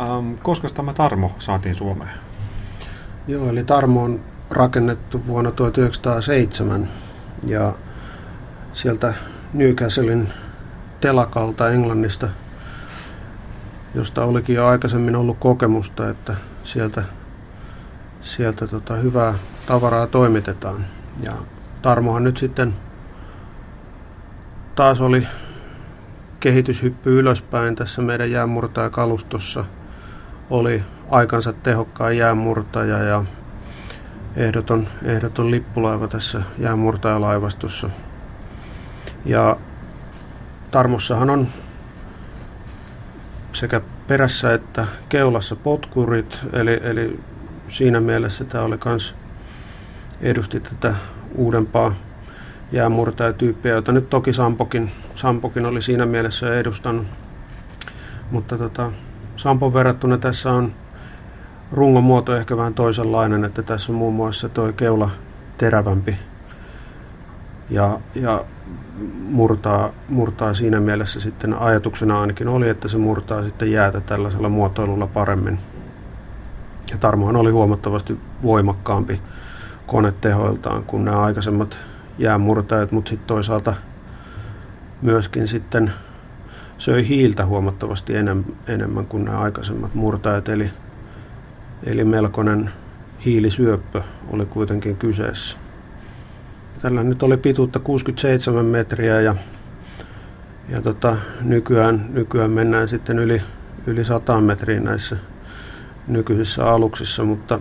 Ähm, 0.00 0.34
koska 0.42 0.68
tämä 0.68 0.92
Tarmo 0.94 1.30
saatiin 1.38 1.74
Suomeen? 1.74 2.25
Joo, 3.28 3.48
eli 3.48 3.64
Tarmo 3.64 4.02
on 4.02 4.20
rakennettu 4.50 5.26
vuonna 5.26 5.50
1907 5.50 6.88
ja 7.46 7.72
sieltä 8.72 9.14
Newcastlein 9.52 10.32
telakalta 11.00 11.70
Englannista, 11.70 12.28
josta 13.94 14.24
olikin 14.24 14.56
jo 14.56 14.66
aikaisemmin 14.66 15.16
ollut 15.16 15.36
kokemusta, 15.40 16.10
että 16.10 16.36
sieltä, 16.64 17.02
sieltä 18.22 18.66
tota 18.66 18.96
hyvää 18.96 19.34
tavaraa 19.66 20.06
toimitetaan. 20.06 20.84
Ja 21.22 21.32
Tarmohan 21.82 22.24
nyt 22.24 22.36
sitten 22.36 22.74
taas 24.74 25.00
oli 25.00 25.26
kehityshyppy 26.40 27.18
ylöspäin 27.18 27.76
tässä 27.76 28.02
meidän 28.02 28.30
jäänmurtajakalustossa. 28.30 29.64
Oli 30.50 30.82
aikansa 31.10 31.52
tehokkaan 31.52 32.16
jäänmurtaja 32.16 32.98
ja 32.98 33.24
ehdoton, 34.36 34.88
ehdoton 35.04 35.50
lippulaiva 35.50 36.08
tässä 36.08 36.42
jäänmurtajalaivastossa. 36.58 37.90
Ja 39.24 39.56
Tarmossahan 40.70 41.30
on 41.30 41.48
sekä 43.52 43.80
perässä 44.08 44.54
että 44.54 44.86
keulassa 45.08 45.56
potkurit, 45.56 46.38
eli, 46.52 46.80
eli 46.82 47.20
siinä 47.68 48.00
mielessä 48.00 48.44
tämä 48.44 48.64
oli 48.64 48.78
kans 48.78 49.14
edusti 50.20 50.60
tätä 50.60 50.94
uudempaa 51.34 51.94
jäämurtajatyyppiä, 52.72 53.74
jota 53.74 53.92
nyt 53.92 54.10
toki 54.10 54.32
Sampokin, 54.32 54.92
Sampokin 55.14 55.66
oli 55.66 55.82
siinä 55.82 56.06
mielessä 56.06 56.58
edustanut. 56.58 57.06
Mutta 58.30 58.58
tota, 58.58 58.92
Sampon 59.36 59.74
verrattuna 59.74 60.18
tässä 60.18 60.52
on 60.52 60.72
rungon 61.72 62.04
muoto 62.04 62.36
ehkä 62.36 62.56
vähän 62.56 62.74
toisenlainen, 62.74 63.44
että 63.44 63.62
tässä 63.62 63.92
on 63.92 63.98
muun 63.98 64.14
muassa 64.14 64.48
tuo 64.48 64.72
keula, 64.72 65.10
terävämpi 65.58 66.18
ja, 67.70 68.00
ja 68.14 68.44
murtaa, 69.28 69.90
murtaa 70.08 70.54
siinä 70.54 70.80
mielessä 70.80 71.20
sitten 71.20 71.54
ajatuksena 71.54 72.20
ainakin 72.20 72.48
oli, 72.48 72.68
että 72.68 72.88
se 72.88 72.98
murtaa 72.98 73.42
sitten 73.42 73.72
jäätä 73.72 74.00
tällaisella 74.00 74.48
muotoilulla 74.48 75.06
paremmin. 75.06 75.58
Ja 76.90 76.98
Tarmohan 76.98 77.36
oli 77.36 77.50
huomattavasti 77.50 78.18
voimakkaampi 78.42 79.20
konetehoiltaan 79.86 80.82
kuin 80.82 81.04
nämä 81.04 81.20
aikaisemmat 81.20 81.76
jäämurtajat, 82.18 82.92
mutta 82.92 83.08
sitten 83.08 83.26
toisaalta 83.26 83.74
myöskin 85.02 85.48
sitten 85.48 85.92
söi 86.78 87.08
hiiltä 87.08 87.46
huomattavasti 87.46 88.12
enemmän 88.66 89.06
kuin 89.06 89.24
nämä 89.24 89.38
aikaisemmat 89.38 89.94
murtajat, 89.94 90.48
eli, 90.48 90.70
eli 91.82 92.04
melkoinen 92.04 92.70
hiilisyöppö 93.24 94.02
oli 94.30 94.46
kuitenkin 94.46 94.96
kyseessä. 94.96 95.56
Tällä 96.82 97.02
nyt 97.02 97.22
oli 97.22 97.36
pituutta 97.36 97.78
67 97.78 98.64
metriä 98.64 99.20
ja, 99.20 99.34
ja 100.68 100.82
tota, 100.82 101.16
nykyään, 101.40 102.06
nykyään 102.12 102.50
mennään 102.50 102.88
sitten 102.88 103.18
yli, 103.18 103.42
yli 103.86 104.04
100 104.04 104.40
metriä 104.40 104.80
näissä 104.80 105.16
nykyisissä 106.08 106.70
aluksissa, 106.70 107.24
mutta 107.24 107.60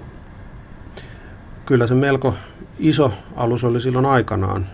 kyllä 1.65 1.87
se 1.87 1.95
melko 1.95 2.35
iso 2.79 3.13
alus 3.35 3.63
oli 3.63 3.81
silloin 3.81 4.05
aikanaan 4.05 4.65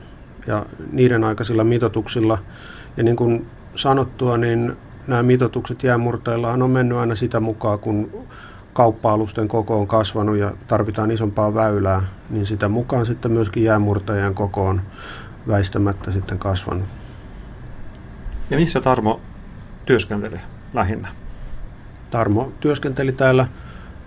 ja 0.47 0.65
niiden 0.91 1.23
aikaisilla 1.23 1.63
mitotuksilla. 1.63 2.37
Ja 2.97 3.03
niin 3.03 3.15
kuin 3.15 3.45
sanottua, 3.75 4.37
niin 4.37 4.77
nämä 5.07 5.23
mitotukset 5.23 5.83
jäämurteillahan 5.83 6.61
on 6.61 6.71
mennyt 6.71 6.97
aina 6.97 7.15
sitä 7.15 7.39
mukaan, 7.39 7.79
kun 7.79 8.25
kauppa-alusten 8.73 9.47
koko 9.47 9.79
on 9.79 9.87
kasvanut 9.87 10.37
ja 10.37 10.51
tarvitaan 10.67 11.11
isompaa 11.11 11.53
väylää, 11.53 12.01
niin 12.29 12.45
sitä 12.45 12.69
mukaan 12.69 13.05
sitten 13.05 13.31
myöskin 13.31 13.63
jäämurtajien 13.63 14.35
koko 14.35 14.67
on 14.67 14.81
väistämättä 15.47 16.11
sitten 16.11 16.39
kasvanut. 16.39 16.85
Ja 18.49 18.57
missä 18.57 18.81
Tarmo 18.81 19.21
työskenteli 19.85 20.39
lähinnä? 20.73 21.07
Tarmo 22.09 22.51
työskenteli 22.59 23.11
täällä, 23.11 23.47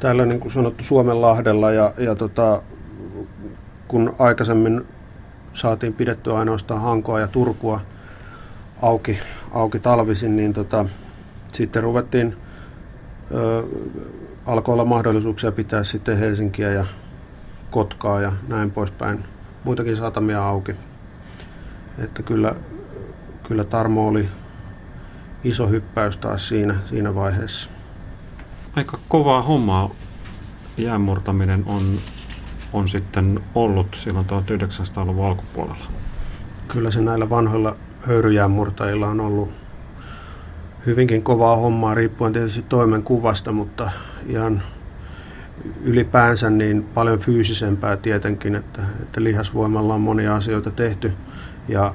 täällä 0.00 0.27
niin 0.27 0.40
kuin 0.40 0.53
sanottu 0.53 0.85
Suomenlahdella 0.85 1.70
ja, 1.70 1.94
ja 1.98 2.14
tota, 2.14 2.62
kun 3.88 4.14
aikaisemmin 4.18 4.87
saatiin 5.55 5.92
pidettyä 5.92 6.38
ainoastaan 6.38 6.81
Hankoa 6.81 7.20
ja 7.20 7.29
Turkua 7.29 7.81
auki, 8.83 9.18
auki 9.50 9.79
talvisin, 9.79 10.37
niin 10.37 10.53
tota, 10.53 10.85
sitten 11.53 11.83
ruvettiin, 11.83 12.37
ö, 13.35 13.64
alkoi 14.47 14.73
olla 14.73 14.85
mahdollisuuksia 14.85 15.53
pitää 15.53 15.85
sitten 15.85 16.19
Helsinkiä 16.19 16.73
ja 16.73 16.87
Kotkaa 17.71 18.21
ja 18.21 18.33
näin 18.49 18.71
poispäin, 18.71 19.25
muitakin 19.65 19.97
satamia 19.97 20.49
auki. 20.49 20.73
Että 21.99 22.23
kyllä, 22.23 22.55
kyllä 23.49 23.65
Tarmo 23.65 24.09
oli 24.09 24.29
iso 25.45 25.69
hyppäys 25.69 26.17
taas 26.17 26.49
siinä, 26.49 26.75
siinä 26.85 27.15
vaiheessa. 27.15 27.71
Aika 28.77 28.99
kovaa 29.09 29.43
hommaa 29.43 29.91
jäänmurtaminen 30.77 31.65
on 31.67 31.99
on 32.75 32.89
sitten 32.89 33.41
ollut 33.55 33.87
silloin 33.97 34.27
1900-luvun 34.27 35.27
alkupuolella? 35.27 35.85
Kyllä 36.69 36.91
se 36.91 37.01
näillä 37.01 37.31
vanhoilla 37.31 37.77
höyryjäänmurtajilla 38.07 39.09
on 39.09 39.21
ollut 39.21 39.51
hyvinkin 40.87 41.23
kovaa 41.23 41.57
hommaa, 41.57 41.94
riippuen 41.94 42.33
tietysti 42.33 42.64
toimenkuvasta, 42.68 43.53
mutta 43.53 43.90
ihan 44.27 44.62
ylipäänsä 45.85 46.51
niin 46.51 46.87
paljon 46.94 47.18
fyysisempää 47.18 47.97
tietenkin, 47.97 48.55
että, 48.55 48.83
että 49.03 49.25
lihasvoimalla 49.25 49.94
on 49.94 50.01
monia 50.01 50.37
asioita 50.37 50.70
tehty 50.70 51.12
ja 51.68 51.94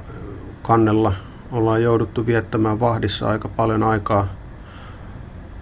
kannella 0.62 1.14
ollaan 1.52 1.84
jouduttu 1.84 2.26
viettämään 2.26 2.80
vahdissa 2.80 3.30
aika 3.30 3.48
paljon 3.48 3.84
aikaa 3.84 4.28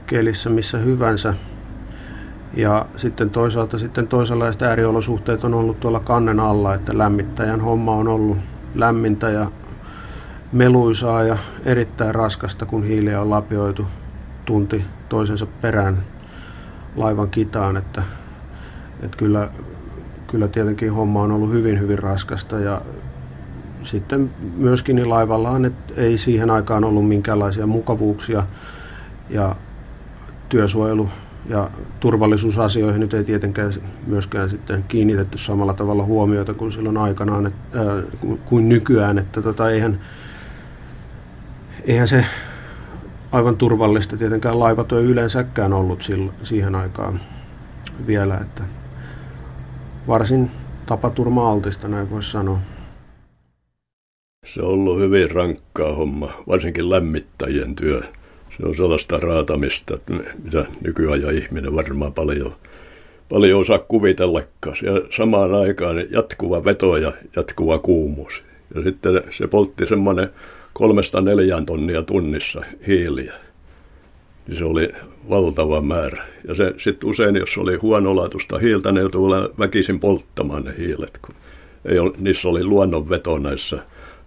kelissä 0.07 0.49
missä 0.49 0.77
hyvänsä. 0.77 1.33
Ja 2.53 2.85
sitten 2.97 3.29
toisaalta 3.29 3.77
sitten 3.77 4.07
toisenlaiset 4.07 4.61
ääriolosuhteet 4.61 5.43
on 5.43 5.53
ollut 5.53 5.79
tuolla 5.79 5.99
kannen 5.99 6.39
alla, 6.39 6.75
että 6.75 6.97
lämmittäjän 6.97 7.61
homma 7.61 7.95
on 7.95 8.07
ollut 8.07 8.37
lämmintä 8.75 9.29
ja 9.29 9.51
meluisaa 10.51 11.23
ja 11.23 11.38
erittäin 11.65 12.15
raskasta, 12.15 12.65
kun 12.65 12.83
hiiliä 12.83 13.21
on 13.21 13.29
lapioitu 13.29 13.86
tunti 14.45 14.86
toisensa 15.10 15.47
perään 15.62 16.03
laivan 16.95 17.29
kitaan, 17.29 17.77
että, 17.77 18.03
että 19.03 19.17
kyllä, 19.17 19.49
kyllä 20.27 20.47
tietenkin 20.47 20.93
homma 20.93 21.21
on 21.21 21.31
ollut 21.31 21.51
hyvin 21.51 21.79
hyvin 21.79 21.99
raskasta 21.99 22.60
ja 22.60 22.81
sitten 23.83 24.29
myöskin 24.57 24.95
niin 24.95 25.10
laivallaan, 25.10 25.65
että 25.65 25.93
ei 25.97 26.17
siihen 26.17 26.49
aikaan 26.49 26.83
ollut 26.83 27.07
minkäänlaisia 27.07 27.67
mukavuuksia 27.67 28.43
ja 29.29 29.55
työsuojelu 30.49 31.10
ja 31.49 31.69
turvallisuusasioihin 31.99 32.99
nyt 32.99 33.13
ei 33.13 33.23
tietenkään 33.23 33.73
myöskään 34.07 34.49
sitten 34.49 34.86
kiinnitetty 34.88 35.38
samalla 35.38 35.73
tavalla 35.73 36.03
huomiota 36.03 36.53
kuin 36.53 36.71
silloin 36.71 36.97
aikanaan, 36.97 37.45
että, 37.45 37.79
äh, 37.79 38.03
kuin 38.45 38.69
nykyään, 38.69 39.17
että 39.17 39.41
tota, 39.41 39.69
eihän, 39.69 39.99
eihän 41.88 42.08
se 42.08 42.26
aivan 43.32 43.58
turvallista 43.58 44.17
tietenkään 44.17 44.60
laivatyö 44.60 45.00
yleensäkään 45.00 45.73
ollut 45.73 46.02
silloin, 46.02 46.38
siihen 46.43 46.76
aikaan 46.76 47.19
vielä, 48.08 48.38
että 48.38 48.63
varsin 50.08 50.52
tapaturma-altista, 50.86 51.88
näin 51.88 52.10
voisi 52.10 52.32
sanoa. 52.32 52.60
Se 54.45 54.62
on 54.62 54.69
ollut 54.69 55.00
hyvin 55.00 55.32
rankkaa 55.32 55.95
homma, 55.95 56.34
varsinkin 56.47 56.89
lämmittäjien 56.89 57.76
työ 57.76 58.02
se 58.58 58.65
on 58.65 58.76
sellaista 58.76 59.17
raatamista, 59.17 59.97
mitä 60.43 60.65
nykyajan 60.82 61.36
ihminen 61.36 61.76
varmaan 61.76 62.13
paljon, 62.13 62.56
paljon 63.30 63.60
osaa 63.60 63.80
kuvitellakaan. 63.80 64.78
Ja 64.82 64.91
samaan 65.17 65.54
aikaan 65.54 66.12
jatkuva 66.12 66.65
veto 66.65 66.97
ja 66.97 67.13
jatkuva 67.36 67.80
kuumuus. 67.80 68.43
Ja 68.76 68.84
sitten 68.84 69.21
se 69.30 69.47
poltti 69.47 69.88
semmoinen 69.88 70.30
kolmesta 70.77 71.21
neljään 71.21 71.65
tonnia 71.65 72.01
tunnissa 72.01 72.61
hiiliä. 72.87 73.33
Niin 74.47 74.57
se 74.57 74.65
oli 74.65 74.89
valtava 75.29 75.81
määrä. 75.81 76.23
Ja 76.47 76.55
se 76.55 76.73
sitten 76.77 77.09
usein, 77.09 77.35
jos 77.35 77.57
oli 77.57 77.75
huonolaatuista 77.75 78.57
hiiltä, 78.57 78.91
ne 78.91 78.99
joutui 78.99 79.49
väkisin 79.59 79.99
polttamaan 79.99 80.63
ne 80.63 80.73
hiilet. 80.77 81.19
Kun 81.21 81.35
ei 81.85 81.99
ole, 81.99 82.13
niissä 82.17 82.49
oli 82.49 82.63
luonnonveto 82.63 83.37
näissä 83.37 83.79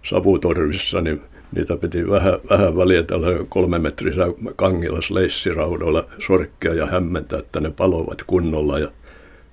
savutorvissa, 0.03 1.01
niin 1.01 1.21
niitä 1.55 1.77
piti 1.77 2.09
vähän, 2.09 2.39
vähän 2.49 2.77
väliä 2.77 3.03
tällä 3.03 3.27
kolme 3.49 3.79
metrissä 3.79 4.25
kangilla 4.55 4.99
leissiraudoilla 5.09 6.03
sorkkia 6.19 6.73
ja 6.73 6.85
hämmentää, 6.85 7.39
että 7.39 7.59
ne 7.59 7.69
palovat 7.69 8.23
kunnolla. 8.27 8.79
Ja 8.79 8.87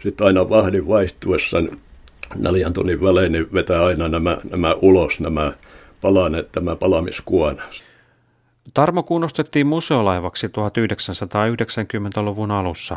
sitten 0.02 0.26
aina 0.26 0.48
vahdin 0.48 0.88
vaihtuessa 0.88 1.62
neljän 2.36 2.72
tunnin 2.72 3.00
välein 3.00 3.32
niin 3.32 3.46
vetää 3.52 3.84
aina 3.84 4.08
nämä, 4.08 4.38
nämä 4.50 4.74
ulos, 4.82 5.20
nämä 5.20 5.52
palaneet, 6.00 6.52
tämä 6.52 6.76
palamiskuona. 6.76 7.62
Tarmo 8.74 9.02
kunnostettiin 9.02 9.66
museolaivaksi 9.66 10.46
1990-luvun 10.46 12.50
alussa. 12.50 12.96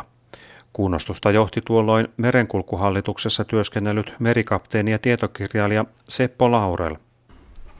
Kunnostusta 0.72 1.30
johti 1.30 1.60
tuolloin 1.64 2.08
merenkulkuhallituksessa 2.16 3.44
työskennellyt 3.44 4.14
merikapteeni 4.18 4.90
ja 4.90 4.98
tietokirjailija 4.98 5.84
Seppo 6.08 6.50
Laurel– 6.50 6.96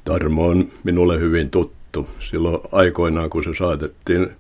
Tarmo 0.05 0.47
on 0.47 0.69
minulle 0.85 1.21
hyvin 1.21 1.51
tuttu. 1.51 2.09
Silloin 2.21 2.59
aikoinaan, 2.73 3.31
kun 3.31 3.45
se 3.45 3.51
saatettiin, 3.59 4.31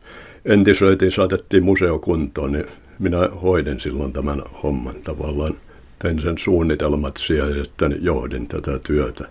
entisöitiin, 0.44 1.12
saatettiin 1.12 1.64
museokuntoon, 1.64 2.52
niin 2.52 2.66
minä 2.98 3.28
hoidin 3.42 3.80
silloin 3.80 4.12
tämän 4.12 4.42
homman 4.62 4.96
tavallaan. 5.04 5.54
Tein 5.98 6.20
sen 6.20 6.38
suunnitelmat 6.38 7.16
siellä 7.16 7.56
ja 7.56 7.64
sitten 7.64 7.98
johdin 8.00 8.48
tätä 8.48 8.78
työtä. 8.86 9.28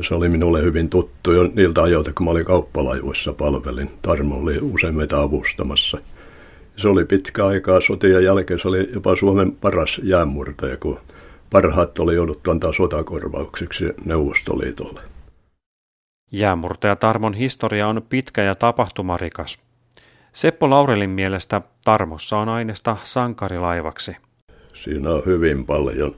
Ja 0.00 0.04
se 0.04 0.14
oli 0.14 0.28
minulle 0.28 0.62
hyvin 0.62 0.90
tuttu 0.90 1.32
jo 1.32 1.50
niiltä 1.54 1.82
ajoilta, 1.82 2.12
kun 2.12 2.24
mä 2.26 2.30
olin 2.30 2.44
kauppalaivoissa 2.44 3.32
palvelin. 3.32 3.90
Tarmo 4.02 4.36
oli 4.36 4.58
usein 4.60 4.96
meitä 4.96 5.20
avustamassa. 5.20 5.98
Se 6.76 6.88
oli 6.88 7.04
pitkä 7.04 7.46
aikaa 7.46 7.80
sotien 7.80 8.24
jälkeen, 8.24 8.60
se 8.60 8.68
oli 8.68 8.90
jopa 8.92 9.16
Suomen 9.16 9.52
paras 9.52 10.00
jäänmurtaja, 10.02 10.76
kun 10.76 10.98
parhaat 11.50 11.98
oli 11.98 12.14
jouduttu 12.14 12.50
antaa 12.50 12.72
sotakorvauksiksi 12.72 13.84
Neuvostoliitolle. 14.04 15.00
Jäämurtaja 16.32 16.96
Tarmon 16.96 17.34
historia 17.34 17.88
on 17.88 18.02
pitkä 18.08 18.42
ja 18.42 18.54
tapahtumarikas. 18.54 19.58
Seppo 20.32 20.70
Laurelin 20.70 21.10
mielestä 21.10 21.60
Tarmossa 21.84 22.38
on 22.38 22.48
aineesta 22.48 22.96
sankarilaivaksi. 23.04 24.16
Siinä 24.74 25.10
on 25.10 25.22
hyvin 25.26 25.66
paljon 25.66 26.16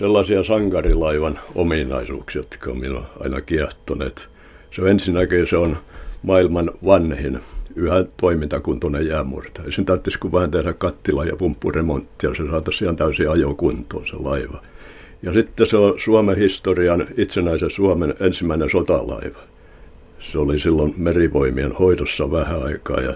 sellaisia 0.00 0.42
sankarilaivan 0.42 1.38
ominaisuuksia, 1.54 2.40
jotka 2.40 2.70
on 2.70 2.78
minua 2.78 3.10
aina 3.20 3.40
kiehtoneet. 3.40 4.28
Se 4.70 4.82
on 4.82 4.88
ensinnäkin 4.88 5.46
se 5.46 5.56
on 5.56 5.76
maailman 6.22 6.70
vanhin, 6.84 7.40
yhä 7.76 8.04
toimintakuntoinen 8.16 9.06
jäämurtaja. 9.06 9.72
Sen 9.72 9.84
täytyisi 9.84 10.18
kuin 10.18 10.32
vähän 10.32 10.50
tehdä 10.50 10.72
kattila- 10.72 11.24
ja 11.24 11.36
pumppuremonttia, 11.36 12.34
se 12.34 12.42
saataisiin 12.50 12.86
ihan 12.86 12.96
täysin 12.96 13.30
ajokuntoon 13.30 14.06
se 14.06 14.16
laiva. 14.16 14.62
Ja 15.22 15.32
sitten 15.32 15.66
se 15.66 15.76
on 15.76 15.94
Suomen 15.98 16.36
historian 16.36 17.06
itsenäisen 17.16 17.70
Suomen 17.70 18.14
ensimmäinen 18.20 18.70
sotalaiva. 18.70 19.38
Se 20.20 20.38
oli 20.38 20.58
silloin 20.58 20.94
merivoimien 20.96 21.72
hoidossa 21.72 22.30
vähän 22.30 22.62
aikaa 22.62 23.00
ja 23.00 23.14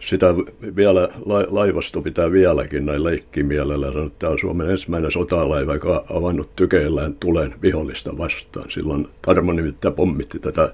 sitä 0.00 0.34
vielä, 0.76 1.08
laivasto 1.50 2.02
pitää 2.02 2.32
vieläkin 2.32 2.86
näin 2.86 3.04
leikkimielellä 3.04 3.92
sanoa, 3.92 4.06
että 4.06 4.18
tämä 4.18 4.32
on 4.32 4.38
Suomen 4.38 4.70
ensimmäinen 4.70 5.10
sotalaiva, 5.10 5.74
joka 5.74 6.04
on 6.10 6.16
avannut 6.16 6.56
tykeillään 6.56 7.14
tulen 7.14 7.54
vihollista 7.62 8.18
vastaan. 8.18 8.70
Silloin 8.70 9.08
Tarmo 9.22 9.52
nimittäin 9.52 9.94
pommitti 9.94 10.38
tätä 10.38 10.72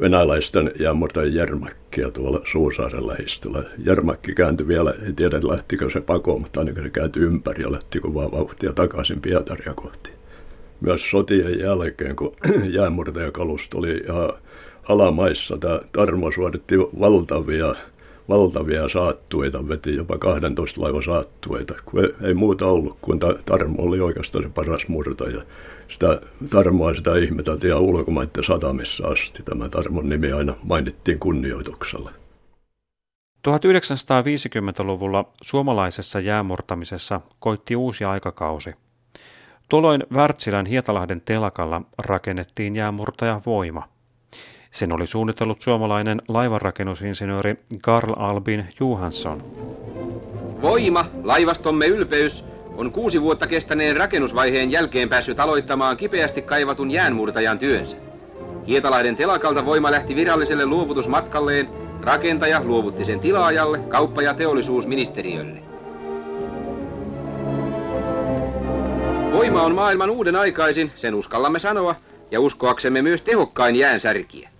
venäläisten 0.00 0.72
jäänmurtajien 0.80 1.34
Järmäkkiä 1.34 2.10
tuolla 2.10 2.40
Suusaaren 2.44 3.06
lähistöllä. 3.06 3.64
Järmäkki 3.84 4.34
kääntyi 4.34 4.68
vielä, 4.68 4.94
ei 5.06 5.12
tiedä 5.12 5.40
lähtikö 5.42 5.90
se 5.90 6.00
pakoon, 6.00 6.40
mutta 6.40 6.60
ainakin 6.60 6.82
se 6.82 6.90
kääntyi 6.90 7.22
ympäri 7.22 7.62
ja 7.62 7.72
lähti 7.72 8.00
vaan 8.14 8.32
vauhtia 8.32 8.72
takaisin 8.72 9.20
Pietaria 9.20 9.74
kohti. 9.74 10.10
Myös 10.80 11.10
sotien 11.10 11.58
jälkeen, 11.58 12.16
kun 12.16 12.36
jäänmurtajakalusto 12.78 13.78
oli 13.78 14.02
ihan 14.08 14.32
alamaissa, 14.88 15.58
tämä 15.58 15.80
Tarmo 15.92 16.30
suoritti 16.30 16.78
valtavia 16.78 17.74
valtavia 18.28 18.88
saattueita, 18.88 19.68
veti 19.68 19.94
jopa 19.94 20.18
12 20.18 20.80
laivan 20.80 21.02
saattueita, 21.02 21.74
kun 21.84 22.00
ei, 22.22 22.34
muuta 22.34 22.66
ollut, 22.66 22.98
kun 23.00 23.18
Tarmo 23.44 23.82
oli 23.82 24.00
oikeastaan 24.00 24.44
se 24.44 24.50
paras 24.50 24.88
murtaja. 24.88 25.42
Sitä 25.88 26.20
Tarmoa 26.50 26.94
sitä 26.94 27.16
ihmeteltiin 27.16 27.70
ihan 27.70 27.82
ulkomaiden 27.82 28.44
satamissa 28.44 29.08
asti. 29.08 29.42
Tämä 29.42 29.68
Tarmon 29.68 30.08
nimi 30.08 30.32
aina 30.32 30.54
mainittiin 30.62 31.18
kunnioituksella. 31.18 32.10
1950-luvulla 33.48 35.24
suomalaisessa 35.42 36.20
jäämurtamisessa 36.20 37.20
koitti 37.40 37.76
uusi 37.76 38.04
aikakausi. 38.04 38.74
Tuolloin 39.68 40.04
Wärtsilän 40.14 40.66
Hietalahden 40.66 41.20
telakalla 41.20 41.82
rakennettiin 41.98 42.76
jäämurtaja 42.76 43.40
Voima– 43.46 43.88
sen 44.76 44.94
oli 44.94 45.06
suunnitellut 45.06 45.60
suomalainen 45.60 46.22
laivanrakennusinsinööri 46.28 47.56
Karl 47.82 48.12
Albin 48.16 48.66
Johansson. 48.80 49.42
Voima, 50.62 51.04
laivastomme 51.22 51.86
ylpeys, 51.86 52.44
on 52.76 52.92
kuusi 52.92 53.22
vuotta 53.22 53.46
kestäneen 53.46 53.96
rakennusvaiheen 53.96 54.70
jälkeen 54.70 55.08
päässyt 55.08 55.40
aloittamaan 55.40 55.96
kipeästi 55.96 56.42
kaivatun 56.42 56.90
jäänmurtajan 56.90 57.58
työnsä. 57.58 57.96
Hietalahden 58.66 59.16
telakalta 59.16 59.66
Voima 59.66 59.90
lähti 59.90 60.16
viralliselle 60.16 60.66
luovutusmatkalleen, 60.66 61.68
rakentaja 62.02 62.64
luovutti 62.64 63.04
sen 63.04 63.20
tilaajalle, 63.20 63.78
kauppa- 63.78 64.22
ja 64.22 64.34
teollisuusministeriölle. 64.34 65.62
Voima 69.32 69.62
on 69.62 69.74
maailman 69.74 70.10
uuden 70.10 70.36
aikaisin, 70.36 70.92
sen 70.96 71.14
uskallamme 71.14 71.58
sanoa, 71.58 71.94
ja 72.30 72.40
uskoaksemme 72.40 73.02
myös 73.02 73.22
tehokkain 73.22 73.76
jäänsärkiä. 73.76 74.55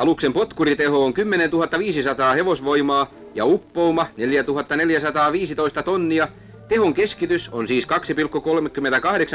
Aluksen 0.00 0.32
potkuriteho 0.32 1.04
on 1.04 1.14
10 1.14 1.50
500 1.78 2.34
hevosvoimaa 2.34 3.10
ja 3.34 3.44
uppouma 3.44 4.06
4 4.16 4.44
415 4.76 5.82
tonnia. 5.82 6.28
Tehon 6.68 6.94
keskitys 6.94 7.48
on 7.48 7.68
siis 7.68 7.86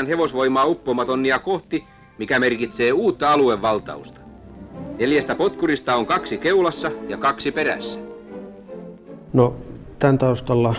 2,38 0.01 0.07
hevosvoimaa 0.07 0.65
uppoumatonnia 0.65 1.39
kohti, 1.39 1.83
mikä 2.17 2.39
merkitsee 2.39 2.91
uutta 2.91 3.33
aluevaltausta. 3.33 4.21
Neljästä 4.99 5.35
potkurista 5.35 5.95
on 5.95 6.05
kaksi 6.05 6.37
keulassa 6.37 6.91
ja 7.07 7.17
kaksi 7.17 7.51
perässä. 7.51 7.99
No, 9.33 9.55
tämän 9.99 10.17
taustalla 10.17 10.75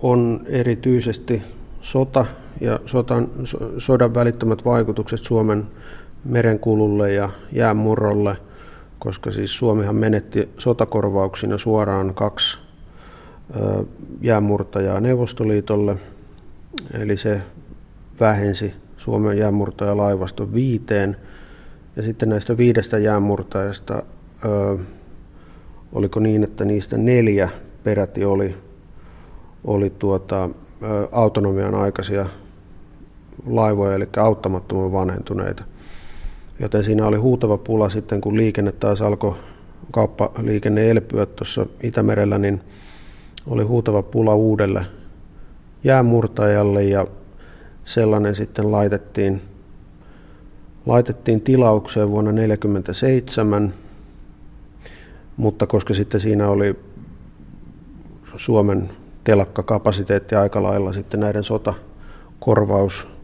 on 0.00 0.40
erityisesti 0.48 1.42
sota 1.80 2.26
ja 2.60 2.80
sotan, 2.86 3.28
sodan 3.78 4.14
välittömät 4.14 4.64
vaikutukset 4.64 5.24
Suomen 5.24 5.64
merenkululle 6.24 7.12
ja 7.12 7.30
jäänmurrolle– 7.52 8.36
koska 8.98 9.30
siis 9.30 9.58
Suomihan 9.58 9.96
menetti 9.96 10.48
sotakorvauksina 10.58 11.58
suoraan 11.58 12.14
kaksi 12.14 12.58
jäänmurtajaa 14.20 15.00
Neuvostoliitolle, 15.00 15.96
eli 16.92 17.16
se 17.16 17.40
vähensi 18.20 18.74
Suomen 18.96 19.38
jäänmurtajalaivaston 19.38 20.54
viiteen. 20.54 21.16
Ja 21.96 22.02
sitten 22.02 22.28
näistä 22.28 22.56
viidestä 22.56 22.98
jäänmurtajasta, 22.98 24.02
oliko 25.92 26.20
niin, 26.20 26.44
että 26.44 26.64
niistä 26.64 26.98
neljä 26.98 27.48
peräti 27.84 28.24
oli, 28.24 28.56
oli 29.64 29.90
tuota, 29.90 30.50
autonomian 31.12 31.74
aikaisia 31.74 32.26
laivoja, 33.46 33.94
eli 33.94 34.08
auttamattoman 34.16 34.92
vanhentuneita– 34.92 35.64
Joten 36.60 36.84
siinä 36.84 37.06
oli 37.06 37.16
huutava 37.16 37.58
pula 37.58 37.88
sitten, 37.88 38.20
kun 38.20 38.36
liikenne 38.36 38.72
taas 38.72 39.02
alkoi 39.02 39.34
kauppaliikenne 39.90 40.90
elpyä 40.90 41.26
tuossa 41.26 41.66
Itämerellä, 41.82 42.38
niin 42.38 42.60
oli 43.46 43.64
huutava 43.64 44.02
pula 44.02 44.34
uudelle 44.34 44.86
jäämurtajalle 45.84 46.84
ja 46.84 47.06
sellainen 47.84 48.34
sitten 48.34 48.72
laitettiin, 48.72 49.42
laitettiin 50.86 51.40
tilaukseen 51.40 52.10
vuonna 52.10 52.30
1947, 52.30 53.74
mutta 55.36 55.66
koska 55.66 55.94
sitten 55.94 56.20
siinä 56.20 56.48
oli 56.48 56.76
Suomen 58.36 58.90
telakkakapasiteetti 59.24 60.34
aika 60.34 60.62
lailla 60.62 60.92
sitten 60.92 61.20
näiden 61.20 61.44
sotakorvaus 61.44 63.15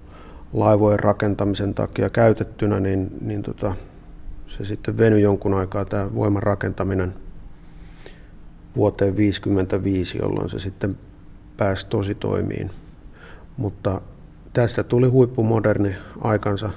laivojen 0.53 1.01
rakentamisen 1.01 1.75
takia 1.75 2.11
käytettynä, 2.11 2.81
niin, 2.81 3.11
niin 3.21 3.43
tota, 3.43 3.75
se 4.47 4.65
sitten 4.65 4.99
venyi 4.99 5.23
jonkun 5.23 5.55
aikaa 5.55 5.85
tämä 5.85 6.15
voiman 6.15 6.43
rakentaminen 6.43 7.15
vuoteen 8.77 9.15
1955, 9.15 10.19
jolloin 10.19 10.51
se 10.51 10.59
sitten 10.59 10.99
pääsi 11.57 11.87
tosi 11.87 12.15
toimiin. 12.15 12.71
Mutta 13.57 14.01
tästä 14.53 14.83
tuli 14.83 15.09
huippumoderni 15.09 15.97
aikansa, 16.21 16.71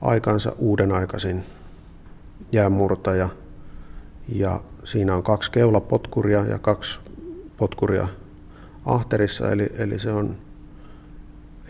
aikansa 0.00 0.52
uuden 0.58 0.92
aikaisin 0.92 1.44
jäämurtaja. 2.52 3.28
Ja 4.28 4.60
siinä 4.84 5.16
on 5.16 5.22
kaksi 5.22 5.50
keulapotkuria 5.50 6.44
ja 6.46 6.58
kaksi 6.58 7.00
potkuria 7.56 8.08
ahterissa, 8.86 9.50
eli, 9.50 9.66
eli 9.78 9.98
se 9.98 10.12
on 10.12 10.36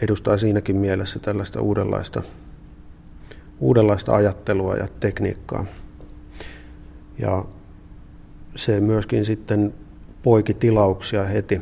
edustaa 0.03 0.39
siinäkin 0.39 0.77
mielessä 0.77 1.19
tällaista 1.19 1.61
uudenlaista, 1.61 2.23
uudenlaista 3.61 4.15
ajattelua 4.15 4.77
ja 4.77 4.89
tekniikkaa. 5.01 5.65
Ja 7.19 7.45
se 8.57 8.81
myöskin 8.81 9.25
sitten 9.25 9.75
poiki 10.23 10.55
tilauksia 10.55 11.25
heti 11.25 11.61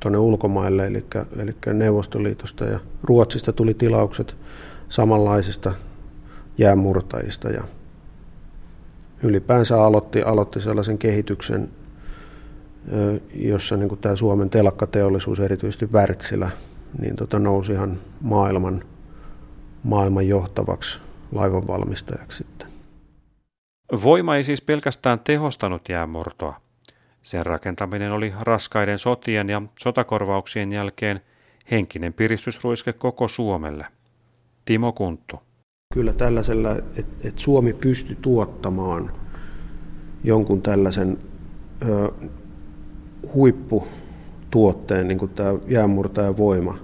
tuonne 0.00 0.18
ulkomaille, 0.18 0.86
eli, 0.86 1.04
eli 1.38 1.54
Neuvostoliitosta 1.74 2.64
ja 2.64 2.80
Ruotsista 3.02 3.52
tuli 3.52 3.74
tilaukset 3.74 4.36
samanlaisista 4.88 5.72
jäämurtajista 6.58 7.48
ja 7.48 7.64
ylipäänsä 9.22 9.84
aloitti, 9.84 10.22
aloitti 10.22 10.60
sellaisen 10.60 10.98
kehityksen, 10.98 11.68
jossa 13.34 13.76
niin 13.76 13.98
tämä 14.00 14.16
Suomen 14.16 14.50
telakkateollisuus, 14.50 15.40
erityisesti 15.40 15.86
Wärtsilä, 15.92 16.50
niin 16.98 17.16
tota 17.16 17.38
nousi 17.38 17.72
ihan 17.72 17.98
maailman, 18.20 18.84
maailman 19.82 20.28
johtavaksi 20.28 21.00
laivanvalmistajaksi 21.32 22.38
sitten. 22.38 22.68
Voima 24.04 24.36
ei 24.36 24.44
siis 24.44 24.62
pelkästään 24.62 25.20
tehostanut 25.20 25.88
jäämurtoa. 25.88 26.60
Sen 27.22 27.46
rakentaminen 27.46 28.12
oli 28.12 28.32
raskaiden 28.40 28.98
sotien 28.98 29.48
ja 29.48 29.62
sotakorvauksien 29.78 30.72
jälkeen 30.72 31.20
henkinen 31.70 32.12
piristysruiske 32.12 32.92
koko 32.92 33.28
Suomelle. 33.28 33.86
Timo 34.64 34.92
Kunttu. 34.92 35.40
Kyllä 35.94 36.12
tällaisella, 36.12 36.76
että 36.76 37.28
et 37.28 37.38
Suomi 37.38 37.72
pystyi 37.72 38.16
tuottamaan 38.22 39.12
jonkun 40.24 40.62
tällaisen 40.62 41.18
ö, 41.88 42.12
huippu 43.34 43.86
tuotteen, 44.50 45.08
niin 45.08 45.18
kuin 45.18 45.30
tämä 45.30 45.54
jäänmurtajan 45.68 46.36
voima. 46.36 46.78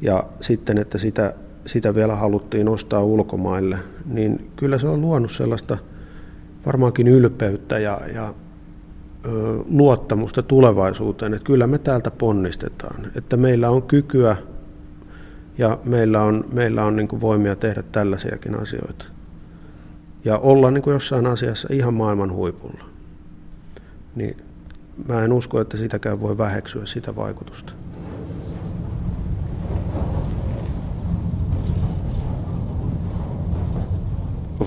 Ja 0.00 0.24
sitten, 0.40 0.78
että 0.78 0.98
sitä, 0.98 1.34
sitä 1.66 1.94
vielä 1.94 2.16
haluttiin 2.16 2.68
ostaa 2.68 3.02
ulkomaille, 3.02 3.78
niin 4.06 4.50
kyllä 4.56 4.78
se 4.78 4.88
on 4.88 5.00
luonut 5.00 5.32
sellaista 5.32 5.78
varmaankin 6.66 7.08
ylpeyttä 7.08 7.78
ja, 7.78 8.00
ja 8.14 8.34
ö, 9.26 9.58
luottamusta 9.70 10.42
tulevaisuuteen, 10.42 11.34
että 11.34 11.46
kyllä 11.46 11.66
me 11.66 11.78
täältä 11.78 12.10
ponnistetaan, 12.10 13.06
että 13.14 13.36
meillä 13.36 13.70
on 13.70 13.82
kykyä 13.82 14.36
ja 15.58 15.78
meillä 15.84 16.22
on, 16.22 16.44
meillä 16.52 16.84
on 16.84 16.96
niin 16.96 17.20
voimia 17.20 17.56
tehdä 17.56 17.82
tällaisiakin 17.92 18.60
asioita. 18.60 19.04
Ja 20.24 20.38
olla 20.38 20.70
niin 20.70 20.82
jossain 20.86 21.26
asiassa 21.26 21.68
ihan 21.70 21.94
maailman 21.94 22.32
huipulla. 22.32 22.84
Niin 24.14 24.36
mä 25.08 25.24
en 25.24 25.32
usko, 25.32 25.60
että 25.60 25.76
sitäkään 25.76 26.20
voi 26.20 26.38
väheksyä 26.38 26.86
sitä 26.86 27.16
vaikutusta. 27.16 27.72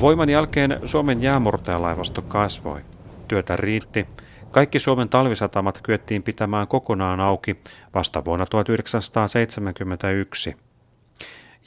Voiman 0.02 0.30
jälkeen 0.30 0.80
Suomen 0.86 1.22
jäämurtajalaivasto 1.22 2.22
kasvoi. 2.22 2.82
Työtä 3.28 3.56
riitti. 3.56 4.08
Kaikki 4.52 4.80
Suomen 4.80 5.10
talvisatamat 5.10 5.80
kyettiin 5.84 6.24
pitämään 6.24 6.68
kokonaan 6.68 7.20
auki 7.20 7.58
vasta 7.96 8.26
vuonna 8.26 8.46
1971. 8.46 10.56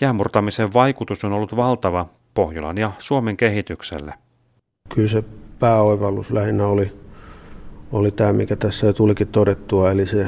Jäämurtamisen 0.01 0.75
vaikutus 0.75 1.25
on 1.25 1.33
ollut 1.33 1.57
valtava 1.57 2.07
Pohjolan 2.35 2.79
ja 2.79 2.93
Suomen 2.99 3.37
kehitykselle. 3.37 4.15
Kyllä 4.95 5.09
se 5.09 5.25
pääoivallus 5.59 6.31
lähinnä 6.31 6.67
oli 6.67 7.03
oli 7.95 8.11
tämä, 8.11 8.32
mikä 8.32 8.57
tässä 8.57 8.86
jo 8.86 8.92
tulikin 8.92 9.28
todettua, 9.28 9.90
eli 9.90 10.07
se, 10.07 10.26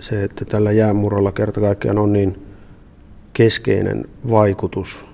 se 0.00 0.24
että 0.24 0.44
tällä 0.44 0.72
jäämurralla 0.72 1.32
kerta 1.32 1.60
kaikkiaan 1.60 1.98
on 1.98 2.12
niin 2.12 2.46
keskeinen 3.32 4.04
vaikutus. 4.30 5.04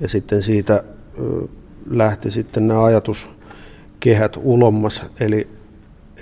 Ja 0.00 0.08
sitten 0.08 0.42
siitä 0.42 0.84
lähti 1.90 2.30
sitten 2.30 2.68
nämä 2.68 2.84
ajatuskehät 2.84 4.36
ulommas, 4.36 5.02
eli, 5.20 5.48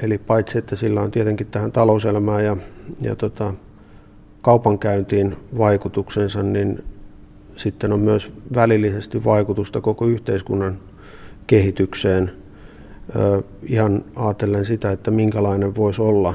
eli 0.03 0.19
paitsi 0.19 0.59
että 0.59 0.77
sillä 0.77 1.01
on 1.01 1.11
tietenkin 1.11 1.47
tähän 1.47 1.73
talouselämään 1.73 2.45
ja, 2.45 2.57
ja 3.01 3.17
tota, 3.17 3.55
kaupankäyntiin 4.43 5.37
vaikutuksensa, 5.59 6.43
niin 6.43 6.85
sitten 7.57 7.93
on 7.93 8.01
myös 8.01 8.33
välillisesti 8.55 9.25
vaikutusta 9.25 9.81
koko 9.81 10.07
yhteiskunnan 10.07 10.79
kehitykseen. 11.47 12.44
Ihan 13.63 14.05
ajatellen 14.17 14.65
sitä, 14.65 14.91
että 14.91 15.11
minkälainen 15.11 15.77
voisi 15.77 16.03
olla 16.03 16.35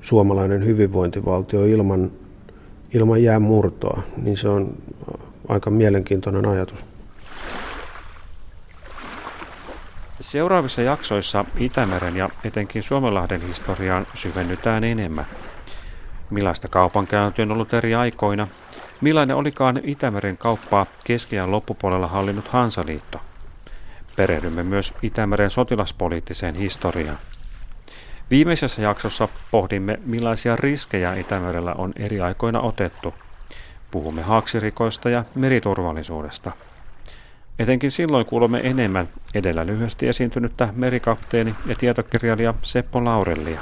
suomalainen 0.00 0.64
hyvinvointivaltio 0.64 1.64
ilman, 1.64 2.10
ilman 2.94 3.22
jäämurtoa, 3.22 4.02
niin 4.22 4.36
se 4.36 4.48
on 4.48 4.76
aika 5.48 5.70
mielenkiintoinen 5.70 6.46
ajatus. 6.46 6.86
Seuraavissa 10.20 10.82
jaksoissa 10.82 11.44
Itämeren 11.58 12.16
ja 12.16 12.28
etenkin 12.44 12.82
Suomenlahden 12.82 13.40
historiaan 13.40 14.06
syvennytään 14.14 14.84
enemmän. 14.84 15.26
Millaista 16.30 16.68
kaupankäynti 16.68 17.42
on 17.42 17.52
ollut 17.52 17.74
eri 17.74 17.94
aikoina? 17.94 18.48
Millainen 19.00 19.36
olikaan 19.36 19.80
Itämeren 19.82 20.38
kauppaa 20.38 20.86
keskiään 21.04 21.50
loppupuolella 21.50 22.06
hallinnut 22.06 22.48
Hansaliitto? 22.48 23.20
Perehdymme 24.16 24.62
myös 24.62 24.94
Itämeren 25.02 25.50
sotilaspoliittiseen 25.50 26.54
historiaan. 26.54 27.18
Viimeisessä 28.30 28.82
jaksossa 28.82 29.28
pohdimme, 29.50 29.98
millaisia 30.06 30.56
riskejä 30.56 31.14
Itämerellä 31.14 31.74
on 31.78 31.92
eri 31.96 32.20
aikoina 32.20 32.60
otettu. 32.60 33.14
Puhumme 33.90 34.22
haaksirikoista 34.22 35.10
ja 35.10 35.24
meriturvallisuudesta. 35.34 36.52
Etenkin 37.58 37.90
silloin 37.90 38.26
kuulemme 38.26 38.60
enemmän 38.64 39.08
edellä 39.34 39.66
lyhyesti 39.66 40.08
esiintynyttä 40.08 40.68
merikapteeni 40.72 41.54
ja 41.66 41.74
tietokirjailija 41.76 42.54
Seppo 42.62 43.04
Laurellia. 43.04 43.60